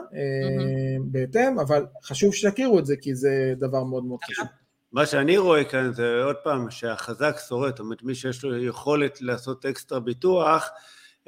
[1.04, 4.46] בהתאם, אבל חשוב שתכירו את זה, כי זה דבר מאוד מאוד חשוב.
[4.92, 9.18] מה שאני רואה כאן זה עוד פעם שהחזק שורד, זאת אומרת מי שיש לו יכולת
[9.20, 10.70] לעשות אקסטרה ביטוח,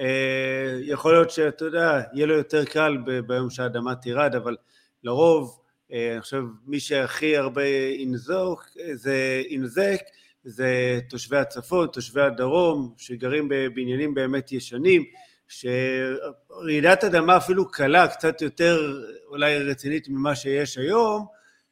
[0.00, 4.56] אה, יכול להיות שאתה יודע, יהיה לו יותר קל ביום שהאדמה תירד, אבל
[5.04, 5.58] לרוב,
[5.92, 7.66] אה, אני חושב מי שהכי הרבה
[7.98, 10.00] ינזוק, זה ינזק,
[10.44, 15.04] זה תושבי הצפון, תושבי הדרום, שגרים בבניינים באמת ישנים,
[15.48, 18.92] שרעידת אדמה אפילו קלה, קצת יותר
[19.26, 21.26] אולי רצינית ממה שיש היום,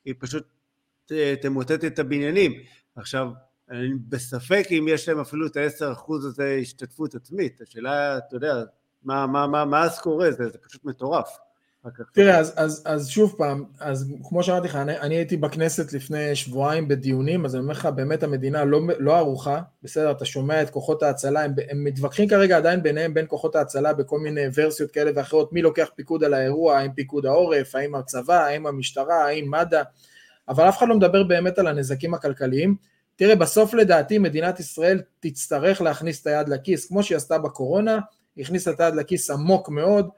[0.05, 0.45] היא פשוט
[1.07, 2.53] ת- תמוטט את הבניינים.
[2.97, 3.29] עכשיו,
[3.71, 7.61] אני בספק אם יש להם אפילו את ה-10% הזה השתתפות עצמית.
[7.61, 8.55] השאלה, אתה יודע,
[9.03, 10.31] מה, מה, מה, מה אז קורה?
[10.31, 11.29] זה, זה פשוט מטורף.
[12.13, 16.37] תראה, אז, אז, אז שוב פעם, אז כמו שאמרתי לך, אני, אני הייתי בכנסת לפני
[16.37, 20.71] שבועיים בדיונים, אז אני אומר לך, באמת המדינה לא, לא ערוכה, בסדר, אתה שומע את
[20.71, 25.11] כוחות ההצלה, הם, הם מתווכחים כרגע עדיין ביניהם בין כוחות ההצלה בכל מיני ורסיות כאלה
[25.15, 29.83] ואחרות, מי לוקח פיקוד על האירוע, האם פיקוד העורף, האם הצבא, האם המשטרה, האם מד"א,
[30.49, 32.77] אבל אף אחד לא מדבר באמת על הנזקים הכלכליים.
[33.17, 37.99] תראה, בסוף לדעתי מדינת ישראל תצטרך להכניס את היד לכיס, כמו שהיא עשתה בקורונה,
[38.39, 40.09] הכניסה את היד לכיס עמוק מאוד,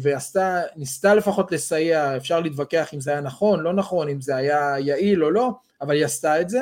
[0.00, 4.74] ועשתה, ניסתה לפחות לסייע, אפשר להתווכח אם זה היה נכון, לא נכון, אם זה היה
[4.78, 6.60] יעיל או לא, אבל היא עשתה את זה.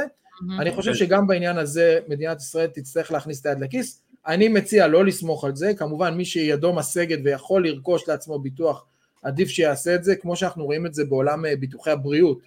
[0.60, 4.02] אני חושב שגם בעניין הזה מדינת ישראל תצטרך להכניס את היד לכיס.
[4.26, 8.84] אני מציע לא לסמוך על זה, כמובן מי שידו משגת ויכול לרכוש לעצמו ביטוח,
[9.22, 12.38] עדיף שיעשה את זה, כמו שאנחנו רואים את זה בעולם אה, ביטוחי הבריאות.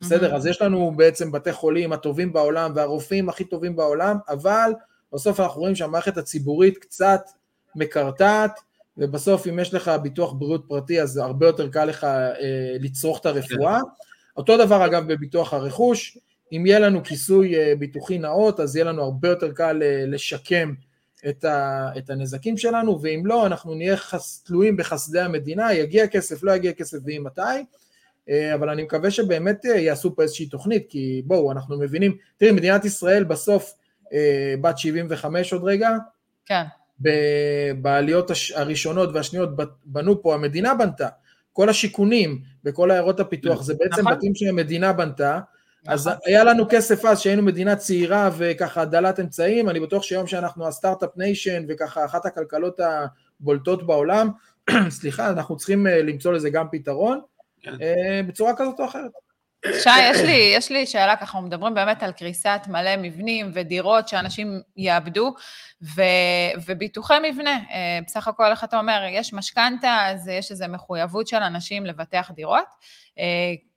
[0.00, 0.34] בסדר.
[0.34, 4.72] אז יש לנו בעצם בתי חולים הטובים בעולם והרופאים הכי טובים בעולם, אבל
[5.12, 7.20] בסוף אנחנו רואים שהמערכת הציבורית קצת
[7.74, 8.60] מקרטעת,
[8.98, 13.26] ובסוף אם יש לך ביטוח בריאות פרטי אז הרבה יותר קל לך אה, לצרוך את
[13.26, 13.80] הרפואה.
[14.36, 16.18] אותו דבר אגב בביטוח הרכוש,
[16.52, 20.74] אם יהיה לנו כיסוי אה, ביטוחי נאות אז יהיה לנו הרבה יותר קל אה, לשקם
[21.28, 26.42] את, ה, את הנזקים שלנו, ואם לא אנחנו נהיה חס, תלויים בחסדי המדינה, יגיע כסף,
[26.42, 27.64] לא יגיע כסף ואם מתי.
[28.28, 32.52] אה, אבל אני מקווה שבאמת אה, יעשו פה איזושהי תוכנית, כי בואו, אנחנו מבינים, תראי,
[32.52, 33.74] מדינת ישראל בסוף
[34.12, 35.90] אה, בת 75 עוד רגע,
[36.46, 36.62] כן,
[37.82, 39.50] בעליות הראשונות והשניות
[39.84, 41.08] בנו פה, המדינה בנתה,
[41.52, 44.14] כל השיכונים וכל עיירות הפיתוח, זה בעצם נכון.
[44.14, 45.40] בתים שהמדינה בנתה,
[45.86, 46.20] אז נכון.
[46.26, 50.71] היה לנו כסף אז שהיינו מדינה צעירה וככה דלת אמצעים, אני בטוח שהיום שאנחנו ה
[50.71, 52.80] Start-Up Nation וככה אחת הכלכלות
[53.40, 54.28] הבולטות בעולם,
[54.88, 57.20] סליחה, אנחנו צריכים אה, למצוא לזה גם פתרון,
[57.62, 57.74] כן.
[57.82, 59.10] אה, בצורה כזאת או אחרת.
[59.82, 64.08] שי, יש לי, יש לי שאלה ככה, אנחנו מדברים באמת על קריסת מלא מבנים ודירות
[64.08, 65.34] שאנשים יאבדו,
[65.82, 66.02] ו,
[66.66, 67.58] וביטוחי מבנה.
[67.70, 72.30] אה, בסך הכל, איך אתה אומר, יש משכנתה, אז יש איזו מחויבות של אנשים לבטח
[72.34, 72.66] דירות.
[73.18, 73.24] אה,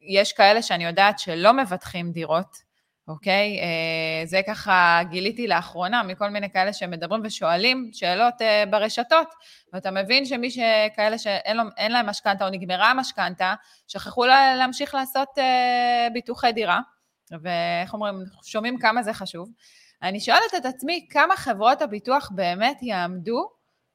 [0.02, 2.69] יש כאלה שאני יודעת שלא מבטחים דירות,
[3.10, 3.60] אוקיי?
[3.60, 9.28] אה, זה ככה גיליתי לאחרונה מכל מיני כאלה שמדברים ושואלים שאלות אה, ברשתות,
[9.74, 13.54] ואתה מבין שמי שכאלה שאין לו, להם משכנתה או נגמרה המשכנתה,
[13.88, 16.80] שכחו לה, להמשיך לעשות אה, ביטוחי דירה,
[17.42, 19.50] ואיך אומרים, שומעים כמה זה חשוב.
[20.02, 23.50] אני שואלת את עצמי, כמה חברות הביטוח באמת יעמדו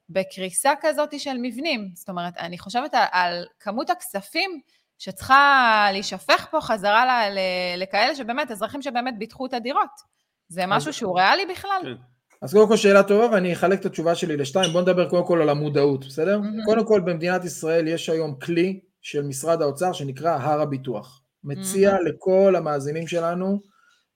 [0.09, 1.91] בקריסה כזאת של מבנים?
[1.95, 4.61] זאת אומרת, אני חושבת על, על כמות הכספים
[4.99, 7.39] שצריכה להישפך פה חזרה ל, ל,
[7.83, 10.15] לכאלה שבאמת, אזרחים שבאמת ביטחו את הדירות.
[10.49, 11.81] זה משהו שהוא ריאלי בכלל?
[11.83, 11.95] כן.
[12.43, 15.43] אז קודם כל שאלה טובה ואני אחלק את התשובה שלי לשתיים, בואו נדבר קודם כל
[15.43, 16.39] על המודעות, בסדר?
[16.39, 16.65] מהמם.
[16.65, 21.21] קודם כל במדינת ישראל יש היום כלי של משרד האוצר שנקרא הר הביטוח.
[21.45, 23.61] מציע לכל המאזינים שלנו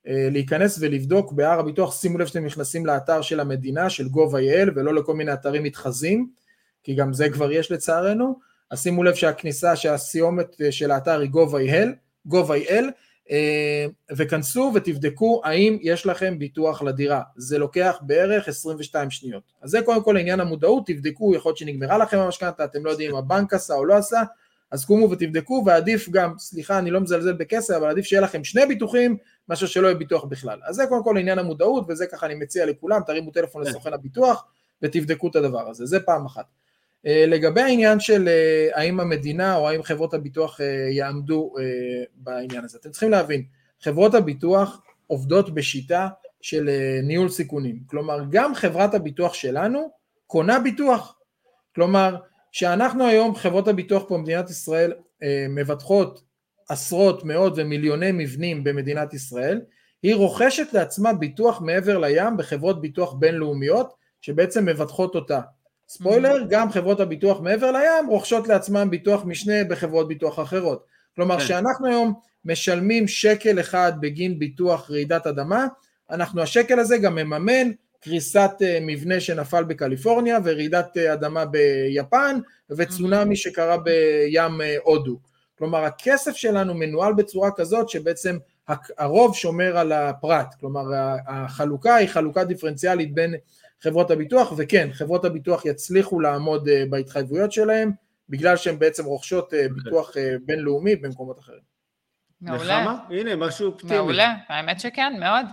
[0.09, 4.95] אה, להיכנס ולבדוק בהר הביטוח, שימו לב שאתם נכנסים לאתר של המדינה, של gov.il ולא
[4.95, 6.31] לכל מיני אתרים מתחזים,
[6.83, 8.39] כי גם זה כבר יש לצערנו,
[8.71, 11.89] אז שימו לב שהכניסה, שהסיומת אה, של האתר היא gov.il,
[12.29, 12.85] gov.il,
[13.31, 17.23] אה, וכנסו ותבדקו האם יש לכם ביטוח לדירה.
[17.37, 19.43] זה לוקח בערך 22 שניות.
[19.63, 23.11] אז זה קודם כל עניין המודעות, תבדקו, יכול להיות שנגמרה לכם המשכנתה, אתם לא יודעים
[23.11, 24.23] אם הבנק עשה או לא עשה,
[24.71, 28.67] אז קומו ותבדקו, ועדיף גם, סליחה, אני לא מזלזל בכסף, אבל עדיף שיהיה לכם שני
[28.67, 29.17] ביטוחים,
[29.49, 30.61] מאשר שלא יהיה ביטוח בכלל.
[30.65, 33.71] אז זה קודם כל עניין המודעות, וזה ככה אני מציע לכולם, תרימו טלפון כן.
[33.71, 34.45] לסוכן הביטוח,
[34.83, 36.45] ותבדקו את הדבר הזה, זה פעם אחת.
[37.05, 38.29] לגבי העניין של
[38.73, 41.55] האם המדינה או האם חברות הביטוח יעמדו
[42.15, 43.43] בעניין הזה, אתם צריכים להבין,
[43.83, 46.09] חברות הביטוח עובדות בשיטה
[46.41, 46.71] של
[47.03, 49.91] ניהול סיכונים, כלומר גם חברת הביטוח שלנו
[50.27, 51.19] קונה ביטוח,
[51.75, 52.17] כלומר
[52.53, 54.93] שאנחנו היום חברות הביטוח פה במדינת ישראל
[55.49, 56.23] מבטחות
[56.69, 59.61] עשרות, מאות ומיליוני מבנים במדינת ישראל,
[60.03, 65.41] היא רוכשת לעצמה ביטוח מעבר לים בחברות ביטוח בינלאומיות שבעצם מבטחות אותה.
[65.89, 66.51] ספוילר, mm-hmm.
[66.51, 70.85] גם חברות הביטוח מעבר לים רוכשות לעצמן ביטוח משנה בחברות ביטוח אחרות.
[71.15, 71.93] כלומר, כשאנחנו כן.
[71.93, 75.67] היום משלמים שקל אחד בגין ביטוח רעידת אדמה,
[76.11, 77.71] אנחנו השקל הזה גם מממן
[78.01, 83.39] קריסת אה, מבנה שנפל בקליפורניה ורעידת אה, אדמה ביפן וצונאמי mm-hmm.
[83.39, 85.19] שקרה בים אה, הודו.
[85.59, 88.39] כלומר הכסף שלנו מנוהל בצורה כזאת שבעצם
[88.99, 90.83] הרוב שומר על הפרט, כלומר
[91.27, 93.35] החלוקה היא חלוקה דיפרנציאלית בין
[93.83, 97.93] חברות הביטוח וכן חברות הביטוח יצליחו לעמוד אה, בהתחייבויות שלהם
[98.29, 101.69] בגלל שהן בעצם רוכשות אה, ביטוח אה, בינלאומי במקומות אחרים.
[102.41, 102.81] מעולה.
[102.81, 102.99] נחמה?
[103.11, 103.97] הנה, משהו אופטימי.
[103.97, 105.47] מעולה, האמת שכן, מאוד.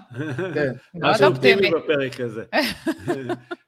[0.54, 0.74] כן.
[0.94, 2.44] מאוד אופטימי בפרק הזה.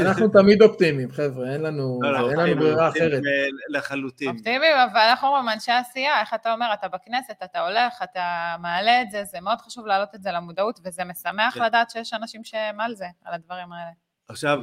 [0.00, 3.22] אנחנו תמיד אופטימיים, חבר'ה, אין לנו, לא, אין לנו ברירה אחרת.
[3.68, 4.28] לחלוטין.
[4.28, 9.02] אופטימיים, אבל אנחנו אומרים, אנשי עשייה, איך אתה אומר, אתה בכנסת, אתה הולך, אתה מעלה
[9.02, 11.64] את זה, זה מאוד חשוב להעלות את זה למודעות, וזה משמח כן.
[11.64, 13.90] לדעת שיש אנשים שהם על זה, על הדברים האלה.
[14.28, 14.58] עכשיו,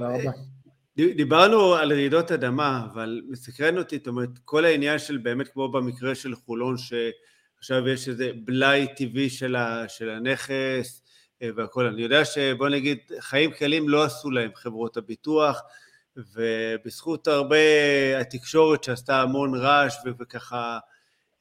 [0.95, 6.15] דיברנו על רעידות אדמה, אבל מסקרן אותי, זאת אומרת, כל העניין של באמת כמו במקרה
[6.15, 11.01] של חולון, שעכשיו יש איזה בלאי טבעי של הנכס,
[11.41, 11.85] אה, והכל.
[11.85, 15.61] אני יודע שבוא נגיד, חיים קלים לא עשו להם חברות הביטוח,
[16.17, 17.57] ובזכות הרבה
[18.21, 20.79] התקשורת שעשתה המון רעש וככה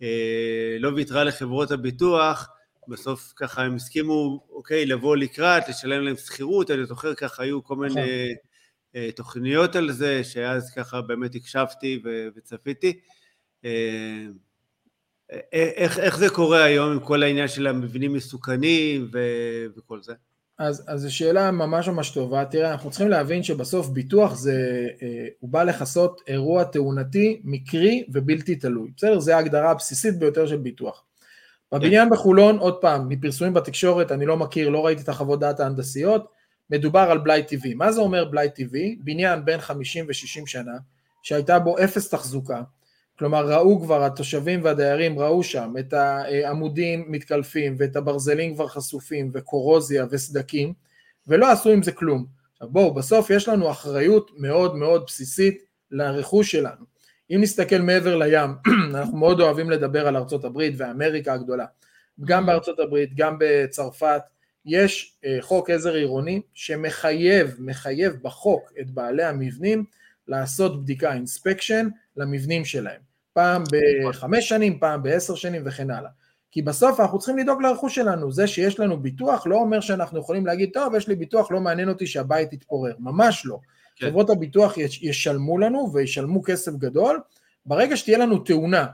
[0.03, 2.49] אה, לא ויתרה לחברות הביטוח,
[2.89, 7.77] בסוף ככה הם הסכימו, אוקיי, לבוא לקראת, לשלם להם שכירות, אני זוכר ככה היו כל
[7.77, 8.05] מיני נכון.
[8.95, 12.03] אה, תוכניות על זה, שאז ככה באמת הקשבתי
[12.37, 13.01] וצפיתי.
[15.53, 19.19] איך, איך זה קורה היום עם כל העניין של המבנים מסוכנים ו,
[19.77, 20.13] וכל זה?
[20.59, 22.45] אז, אז זו שאלה ממש ממש טובה.
[22.45, 28.57] תראה, אנחנו צריכים להבין שבסוף ביטוח זה, אה, הוא בא לכסות אירוע תאונתי, מקרי ובלתי
[28.57, 28.91] תלוי.
[28.97, 29.21] בסדר?
[29.21, 31.05] זו ההגדרה הבסיסית ביותר של ביטוח.
[31.73, 32.15] בבניין כן.
[32.15, 36.27] בחולון, עוד פעם, מפרסומים בתקשורת, אני לא מכיר, לא ראיתי את החוות דעת ההנדסיות,
[36.71, 37.75] מדובר על בלאי טבעי.
[37.75, 38.97] מה זה אומר בלאי טבעי?
[39.01, 40.77] בניין בין 50 ו-60 שנה,
[41.23, 42.63] שהייתה בו אפס תחזוקה,
[43.21, 50.07] כלומר ראו כבר, התושבים והדיירים ראו שם את העמודים מתקלפים ואת הברזלים כבר חשופים וקורוזיה
[50.11, 50.73] וסדקים
[51.27, 52.27] ולא עשו עם זה כלום.
[52.53, 56.85] עכשיו בואו, בסוף יש לנו אחריות מאוד מאוד בסיסית לרכוש שלנו.
[57.31, 58.51] אם נסתכל מעבר לים,
[58.95, 61.67] אנחנו מאוד אוהבים לדבר על ארצות הברית ואמריקה הגדולה.
[62.25, 64.23] גם בארצות הברית, גם בצרפת,
[64.67, 69.85] יש אה, חוק עזר עירוני שמחייב, מחייב בחוק את בעלי המבנים
[70.29, 73.10] לעשות בדיקה, אינספקשן, למבנים שלהם.
[73.33, 73.63] פעם
[74.09, 76.11] בחמש שנים, פעם בעשר שנים וכן הלאה.
[76.53, 80.47] כי בסוף אנחנו צריכים לדאוג לרכוש שלנו, זה שיש לנו ביטוח לא אומר שאנחנו יכולים
[80.47, 83.59] להגיד, טוב, יש לי ביטוח, לא מעניין אותי שהבית יתפורר, ממש לא.
[83.97, 84.07] כן.
[84.07, 87.21] חברות הביטוח ישלמו לנו וישלמו כסף גדול,
[87.67, 88.87] ברגע שתהיה לנו תאונה,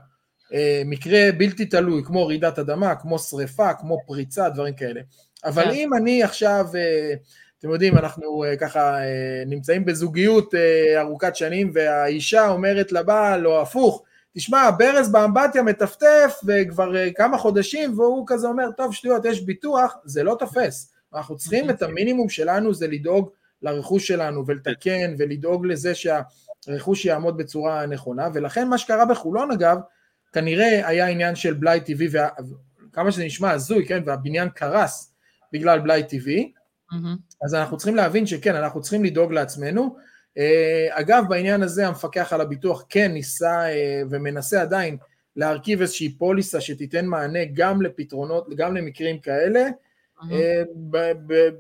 [0.52, 5.00] אה, מקרה בלתי תלוי, כמו רעידת אדמה, כמו שריפה, כמו פריצה, דברים כאלה.
[5.44, 5.70] אבל כן.
[5.70, 7.14] אם אני עכשיו, אה,
[7.58, 8.98] אתם יודעים, אנחנו אה, ככה
[9.46, 10.54] נמצאים בזוגיות
[10.98, 14.02] ארוכת שנים, והאישה אומרת לבעל, או הפוך,
[14.36, 19.96] תשמע, ברז באמבטיה מטפטף וכבר אה, כמה חודשים והוא כזה אומר, טוב שטויות, יש ביטוח,
[20.04, 20.92] זה לא תופס.
[21.14, 23.30] אנחנו צריכים את המינימום שלנו זה לדאוג
[23.62, 29.78] לרכוש שלנו ולתקן ולדאוג לזה שהרכוש יעמוד בצורה נכונה, ולכן מה שקרה בחולון אגב,
[30.32, 32.08] כנראה היה עניין של בלאי טבעי,
[32.90, 35.14] וכמה שזה נשמע הזוי, כן, והבניין קרס
[35.52, 36.52] בגלל בלאי טבעי,
[37.44, 39.96] אז אנחנו צריכים להבין שכן, אנחנו צריכים לדאוג לעצמנו,
[40.90, 44.96] אגב, בעניין הזה המפקח על הביטוח כן ניסה אה, ומנסה עדיין
[45.36, 49.60] להרכיב איזושהי פוליסה שתיתן מענה גם לפתרונות, גם למקרים כאלה.
[50.32, 50.62] אה,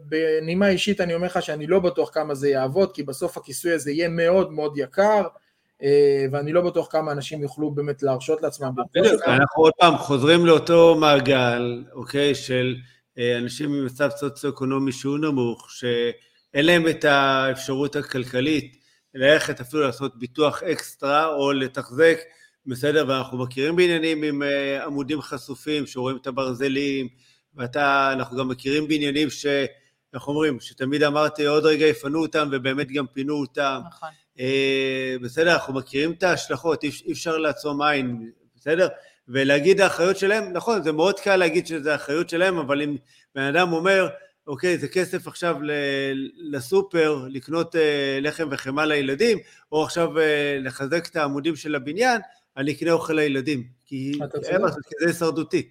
[0.08, 3.90] בנימה אישית אני אומר לך שאני לא בטוח כמה זה יעבוד, כי בסוף הכיסוי הזה
[3.90, 5.22] יהיה מאוד מאוד יקר,
[6.32, 8.70] ואני לא בטוח כמה אנשים יוכלו באמת להרשות לעצמם.
[9.26, 12.76] אנחנו עוד פעם חוזרים לאותו מעגל, אוקיי, של
[13.18, 15.84] אנשים ממצב סוציו-אקונומי שהוא נמוך, ש...
[16.54, 18.76] אין להם את האפשרות הכלכלית
[19.14, 22.18] ללכת אפילו לעשות ביטוח אקסטרה או לתחזק,
[22.66, 27.08] בסדר, ואנחנו מכירים בעניינים עם אה, עמודים חשופים, שרואים את הברזלים,
[27.54, 29.46] ואנחנו גם מכירים בעניינים ש...
[30.14, 33.80] איך אומרים, שתמיד אמרתי עוד רגע יפנו אותם ובאמת גם פינו אותם.
[33.88, 34.08] נכון.
[34.40, 38.88] אה, בסדר, אנחנו מכירים את ההשלכות, אי, אי אפשר לעצום עין, בסדר?
[39.28, 42.96] ולהגיד האחריות שלהם, נכון, זה מאוד קל להגיד שזה האחריות שלהם, אבל אם
[43.34, 44.08] בן אדם אומר,
[44.46, 45.56] אוקיי, זה כסף עכשיו
[46.36, 49.38] לסופר, לקנות אה, לחם וחמאה לילדים,
[49.72, 52.20] או עכשיו אה, לחזק את העמודים של הבניין,
[52.56, 54.18] אני אקנה אוכל לילדים, כי
[54.98, 55.68] זה הישרדותי.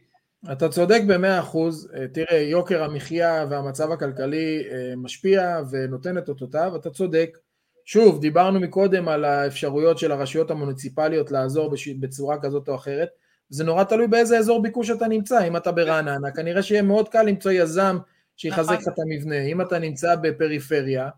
[0.52, 4.64] אתה צודק במאה אחוז, אה, תראה, יוקר המחיה והמצב הכלכלי
[4.98, 7.38] משפיע ונותן את אותותיו, אתה צודק.
[7.86, 13.10] שוב, דיברנו מקודם על האפשרויות של הרשויות המוניציפליות לעזור בצורה כזאת או אחרת,
[13.50, 17.24] זה נורא תלוי באיזה אזור ביקוש אתה נמצא, אם אתה ברעננה, כנראה שיהיה מאוד קל
[17.24, 17.98] למצוא יזם
[18.38, 18.76] שיחזק נכון.
[18.76, 19.42] לך את המבנה.
[19.42, 21.10] אם אתה נמצא בפריפריה,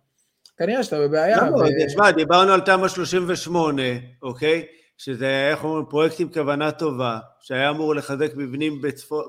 [0.58, 1.38] כנראה שאתה בבעיה.
[1.38, 1.66] למה?
[1.88, 3.84] תשמע, דיברנו על תמ"א 38,
[4.22, 4.66] אוקיי?
[4.98, 8.82] שזה, איך אומרים, פרויקט עם כוונה טובה, שהיה אמור לחזק מבנים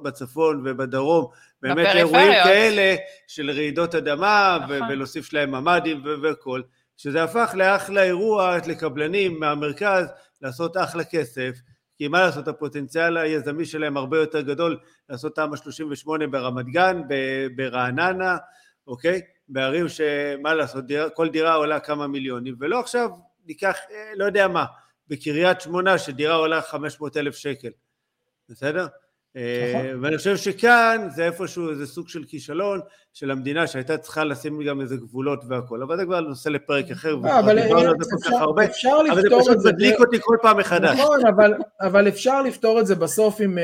[0.03, 1.27] בצפון ובדרום,
[1.63, 4.83] באמת אירועים כאלה של רעידות אדמה, נכון.
[4.91, 6.63] ולהוסיף להם ממ"דים והכל,
[6.97, 10.07] שזה הפך לאחלה אירוע לקבלנים מהמרכז
[10.43, 11.51] לעשות אחלה כסף,
[11.99, 14.79] כי מה לעשות, הפוטנציאל היזמי שלהם הרבה יותר גדול
[15.09, 17.03] לעשות תמ"א 38 ברמת גן,
[17.57, 18.37] ברעננה,
[18.87, 19.21] אוקיי?
[19.49, 23.11] בערים שמה לעשות, דירה, כל דירה עולה כמה מיליונים, ולא עכשיו
[23.47, 24.65] ניקח, אה, לא יודע מה,
[25.09, 27.71] בקריית שמונה שדירה עולה 500 אלף שקל,
[28.49, 28.87] בסדר?
[29.75, 30.05] נכון.
[30.05, 32.81] ואני חושב שכאן זה איפשהו איזה סוג של כישלון
[33.15, 37.15] של המדינה שהייתה צריכה לשים גם איזה גבולות והכל, אבל זה כבר נושא לפרק אחר,
[37.15, 40.99] לא, אבל אפשר לפתור את זה, אבל זה פשוט מדליק אותי כל פעם מחדש.
[40.99, 41.21] נכון,
[41.81, 43.59] אבל אפשר לפתור את זה בסוף עם,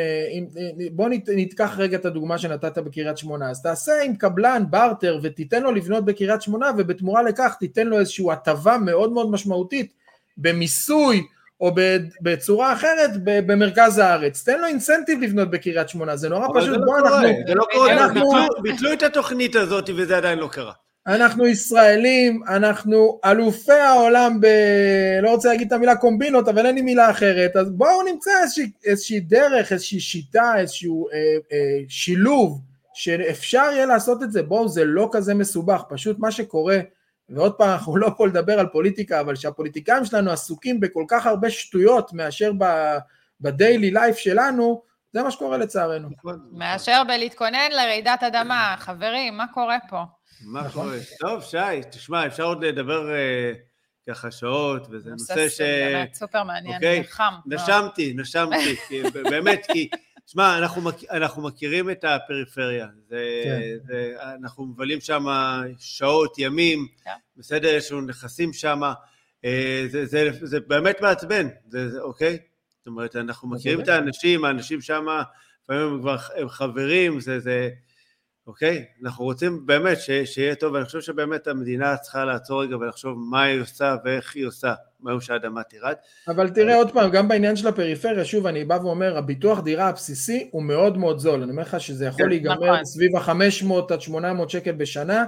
[0.92, 5.72] בוא ניקח רגע את הדוגמה שנתת בקריית שמונה, אז תעשה עם קבלן בארטר ותיתן לו
[5.72, 9.92] לבנות בקריית שמונה ובתמורה לכך תיתן לו איזושהי הטבה מאוד מאוד משמעותית
[10.36, 11.26] במיסוי
[11.60, 11.74] או
[12.22, 14.42] בצורה אחרת במרכז הארץ.
[14.42, 16.78] תן לו אינסנטיב לבנות בקריית שמונה, זה נורא פשוט.
[16.78, 18.32] לא קורה, זה לא קורה, אנחנו...
[18.62, 20.72] ביטלו את התוכנית הזאת וזה עדיין לא קרה.
[21.06, 24.46] אנחנו ישראלים, אנחנו אלופי העולם ב...
[25.22, 28.70] לא רוצה להגיד את המילה קומבינות, אבל אין לי מילה אחרת, אז בואו נמצא איזושהי,
[28.84, 31.18] איזושהי דרך, איזושהי שיטה, איזשהו אה,
[31.52, 32.60] אה, שילוב,
[32.94, 36.78] שאפשר יהיה לעשות את זה, בואו, זה לא כזה מסובך, פשוט מה שקורה
[37.28, 41.50] ועוד פעם, אנחנו לא פה לדבר על פוליטיקה, אבל שהפוליטיקאים שלנו עסוקים בכל כך הרבה
[41.50, 42.52] שטויות מאשר
[43.40, 46.08] בדיילי לייף שלנו, זה מה שקורה לצערנו.
[46.52, 50.02] מאשר בלהתכונן לרעידת אדמה, חברים, מה קורה פה?
[50.42, 50.84] מה נכון.
[50.84, 50.96] קורה?
[51.20, 55.60] טוב, שי, תשמע, אפשר עוד לדבר uh, ככה שעות, וזה נושא ש...
[55.60, 57.04] באמת סופר מעניין, אוקיי?
[57.04, 57.34] חם.
[57.46, 58.76] נשמתי, נשמתי,
[59.30, 59.88] באמת, כי...
[60.26, 61.10] שמע, אנחנו, מכ...
[61.10, 63.60] אנחנו מכירים את הפריפריה, זה, כן.
[63.86, 65.24] זה, אנחנו מבלים שם
[65.78, 67.10] שעות, ימים, כן.
[67.36, 68.82] בסדר, יש לנו נכסים שם,
[69.44, 72.38] אה, זה, זה, זה, זה באמת מעצבן, זה, זה, אוקיי?
[72.78, 75.06] זאת אומרת, אנחנו מכירים את האנשים, האנשים שם,
[75.64, 77.70] לפעמים הם כבר הם חברים, זה, זה,
[78.46, 78.84] אוקיי?
[79.02, 83.42] אנחנו רוצים באמת ש, שיהיה טוב, ואני חושב שבאמת המדינה צריכה לעצור רגע ולחשוב מה
[83.42, 85.94] היא עושה ואיך היא עושה מהיום שהאדמה תירד.
[86.28, 90.48] אבל תראה עוד פעם, גם בעניין של הפריפריה, שוב אני בא ואומר, הביטוח דירה הבסיסי
[90.52, 92.84] הוא מאוד מאוד זול, אני אומר לך שזה יכול כן, להיגמר נכון.
[92.84, 95.24] סביב ה-500 עד 800 שקל בשנה,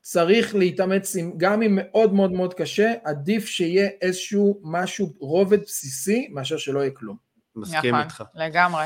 [0.00, 6.28] צריך להתאמץ, עם, גם אם מאוד מאוד מאוד קשה, עדיף שיהיה איזשהו משהו, רובד בסיסי,
[6.32, 7.16] מאשר שלא יהיה כלום.
[7.56, 8.24] מסכים נכון, איתך.
[8.34, 8.84] לגמרי.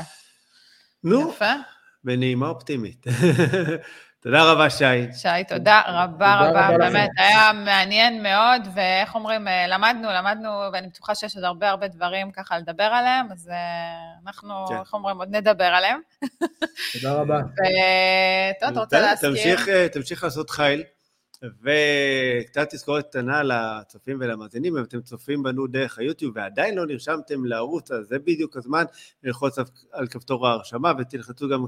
[1.03, 1.53] נו, יפה.
[2.03, 3.05] בנעימה אופטימית.
[4.23, 5.13] תודה רבה, שי.
[5.13, 11.15] שי, תודה רבה רבה, באמת, היה מעניין מאוד, ואיך אומרים, אה, למדנו, למדנו, ואני בטוחה
[11.15, 13.55] שיש עוד הרבה הרבה דברים ככה לדבר עליהם, אז אה,
[14.27, 14.75] אנחנו, כן.
[14.79, 15.99] איך אומרים, עוד נדבר עליהם.
[16.93, 17.39] תודה רבה.
[17.57, 19.59] וטוב, אתה רוצה להזכיר?
[19.67, 20.83] אה, תמשיך לעשות חייל.
[21.43, 27.91] וקצת תזכורת קטנה לצופים ולמאזינים, אם אתם צופים בנו דרך היוטיוב ועדיין לא נרשמתם לערוץ,
[27.91, 28.83] אז זה בדיוק הזמן
[29.23, 29.57] ללחוץ
[29.91, 31.65] על כפתור ההרשמה ותלחצו גם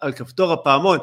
[0.00, 0.98] על כפתור הפעמון,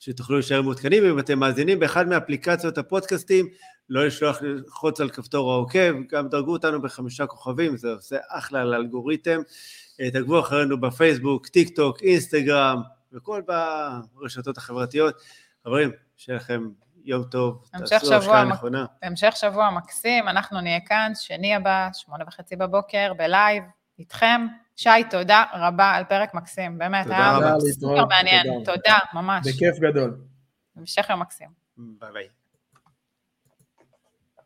[0.00, 1.04] שתוכלו להישאר מעודכנים.
[1.04, 3.48] אם אתם מאזינים באחד מאפליקציות הפודקאסטים,
[3.88, 9.40] לא לשלוח ללחוץ על כפתור העוקב, גם דרגו אותנו בחמישה כוכבים, זה עושה אחלה לאלגוריתם.
[10.12, 12.80] תעקבו אחרינו בפייסבוק, טיק טוק, אינסטגרם
[13.12, 13.42] וכל
[14.14, 15.14] ברשתות החברתיות.
[15.64, 16.68] חברים, שיהיה לכם
[17.06, 18.84] יום טוב, תעשו השקעה נכונה.
[19.02, 23.64] המשך שבוע מקסים, אנחנו נהיה כאן, שני הבא, שמונה וחצי בבוקר, בלייב,
[23.98, 24.46] איתכם.
[24.76, 27.38] שי, תודה רבה על פרק מקסים, באמת, היה
[27.80, 29.46] סופר מעניין, תודה, ממש.
[29.46, 30.20] בכיף גדול.
[30.76, 31.48] המשך יום מקסים.
[31.76, 32.28] ביי ביי.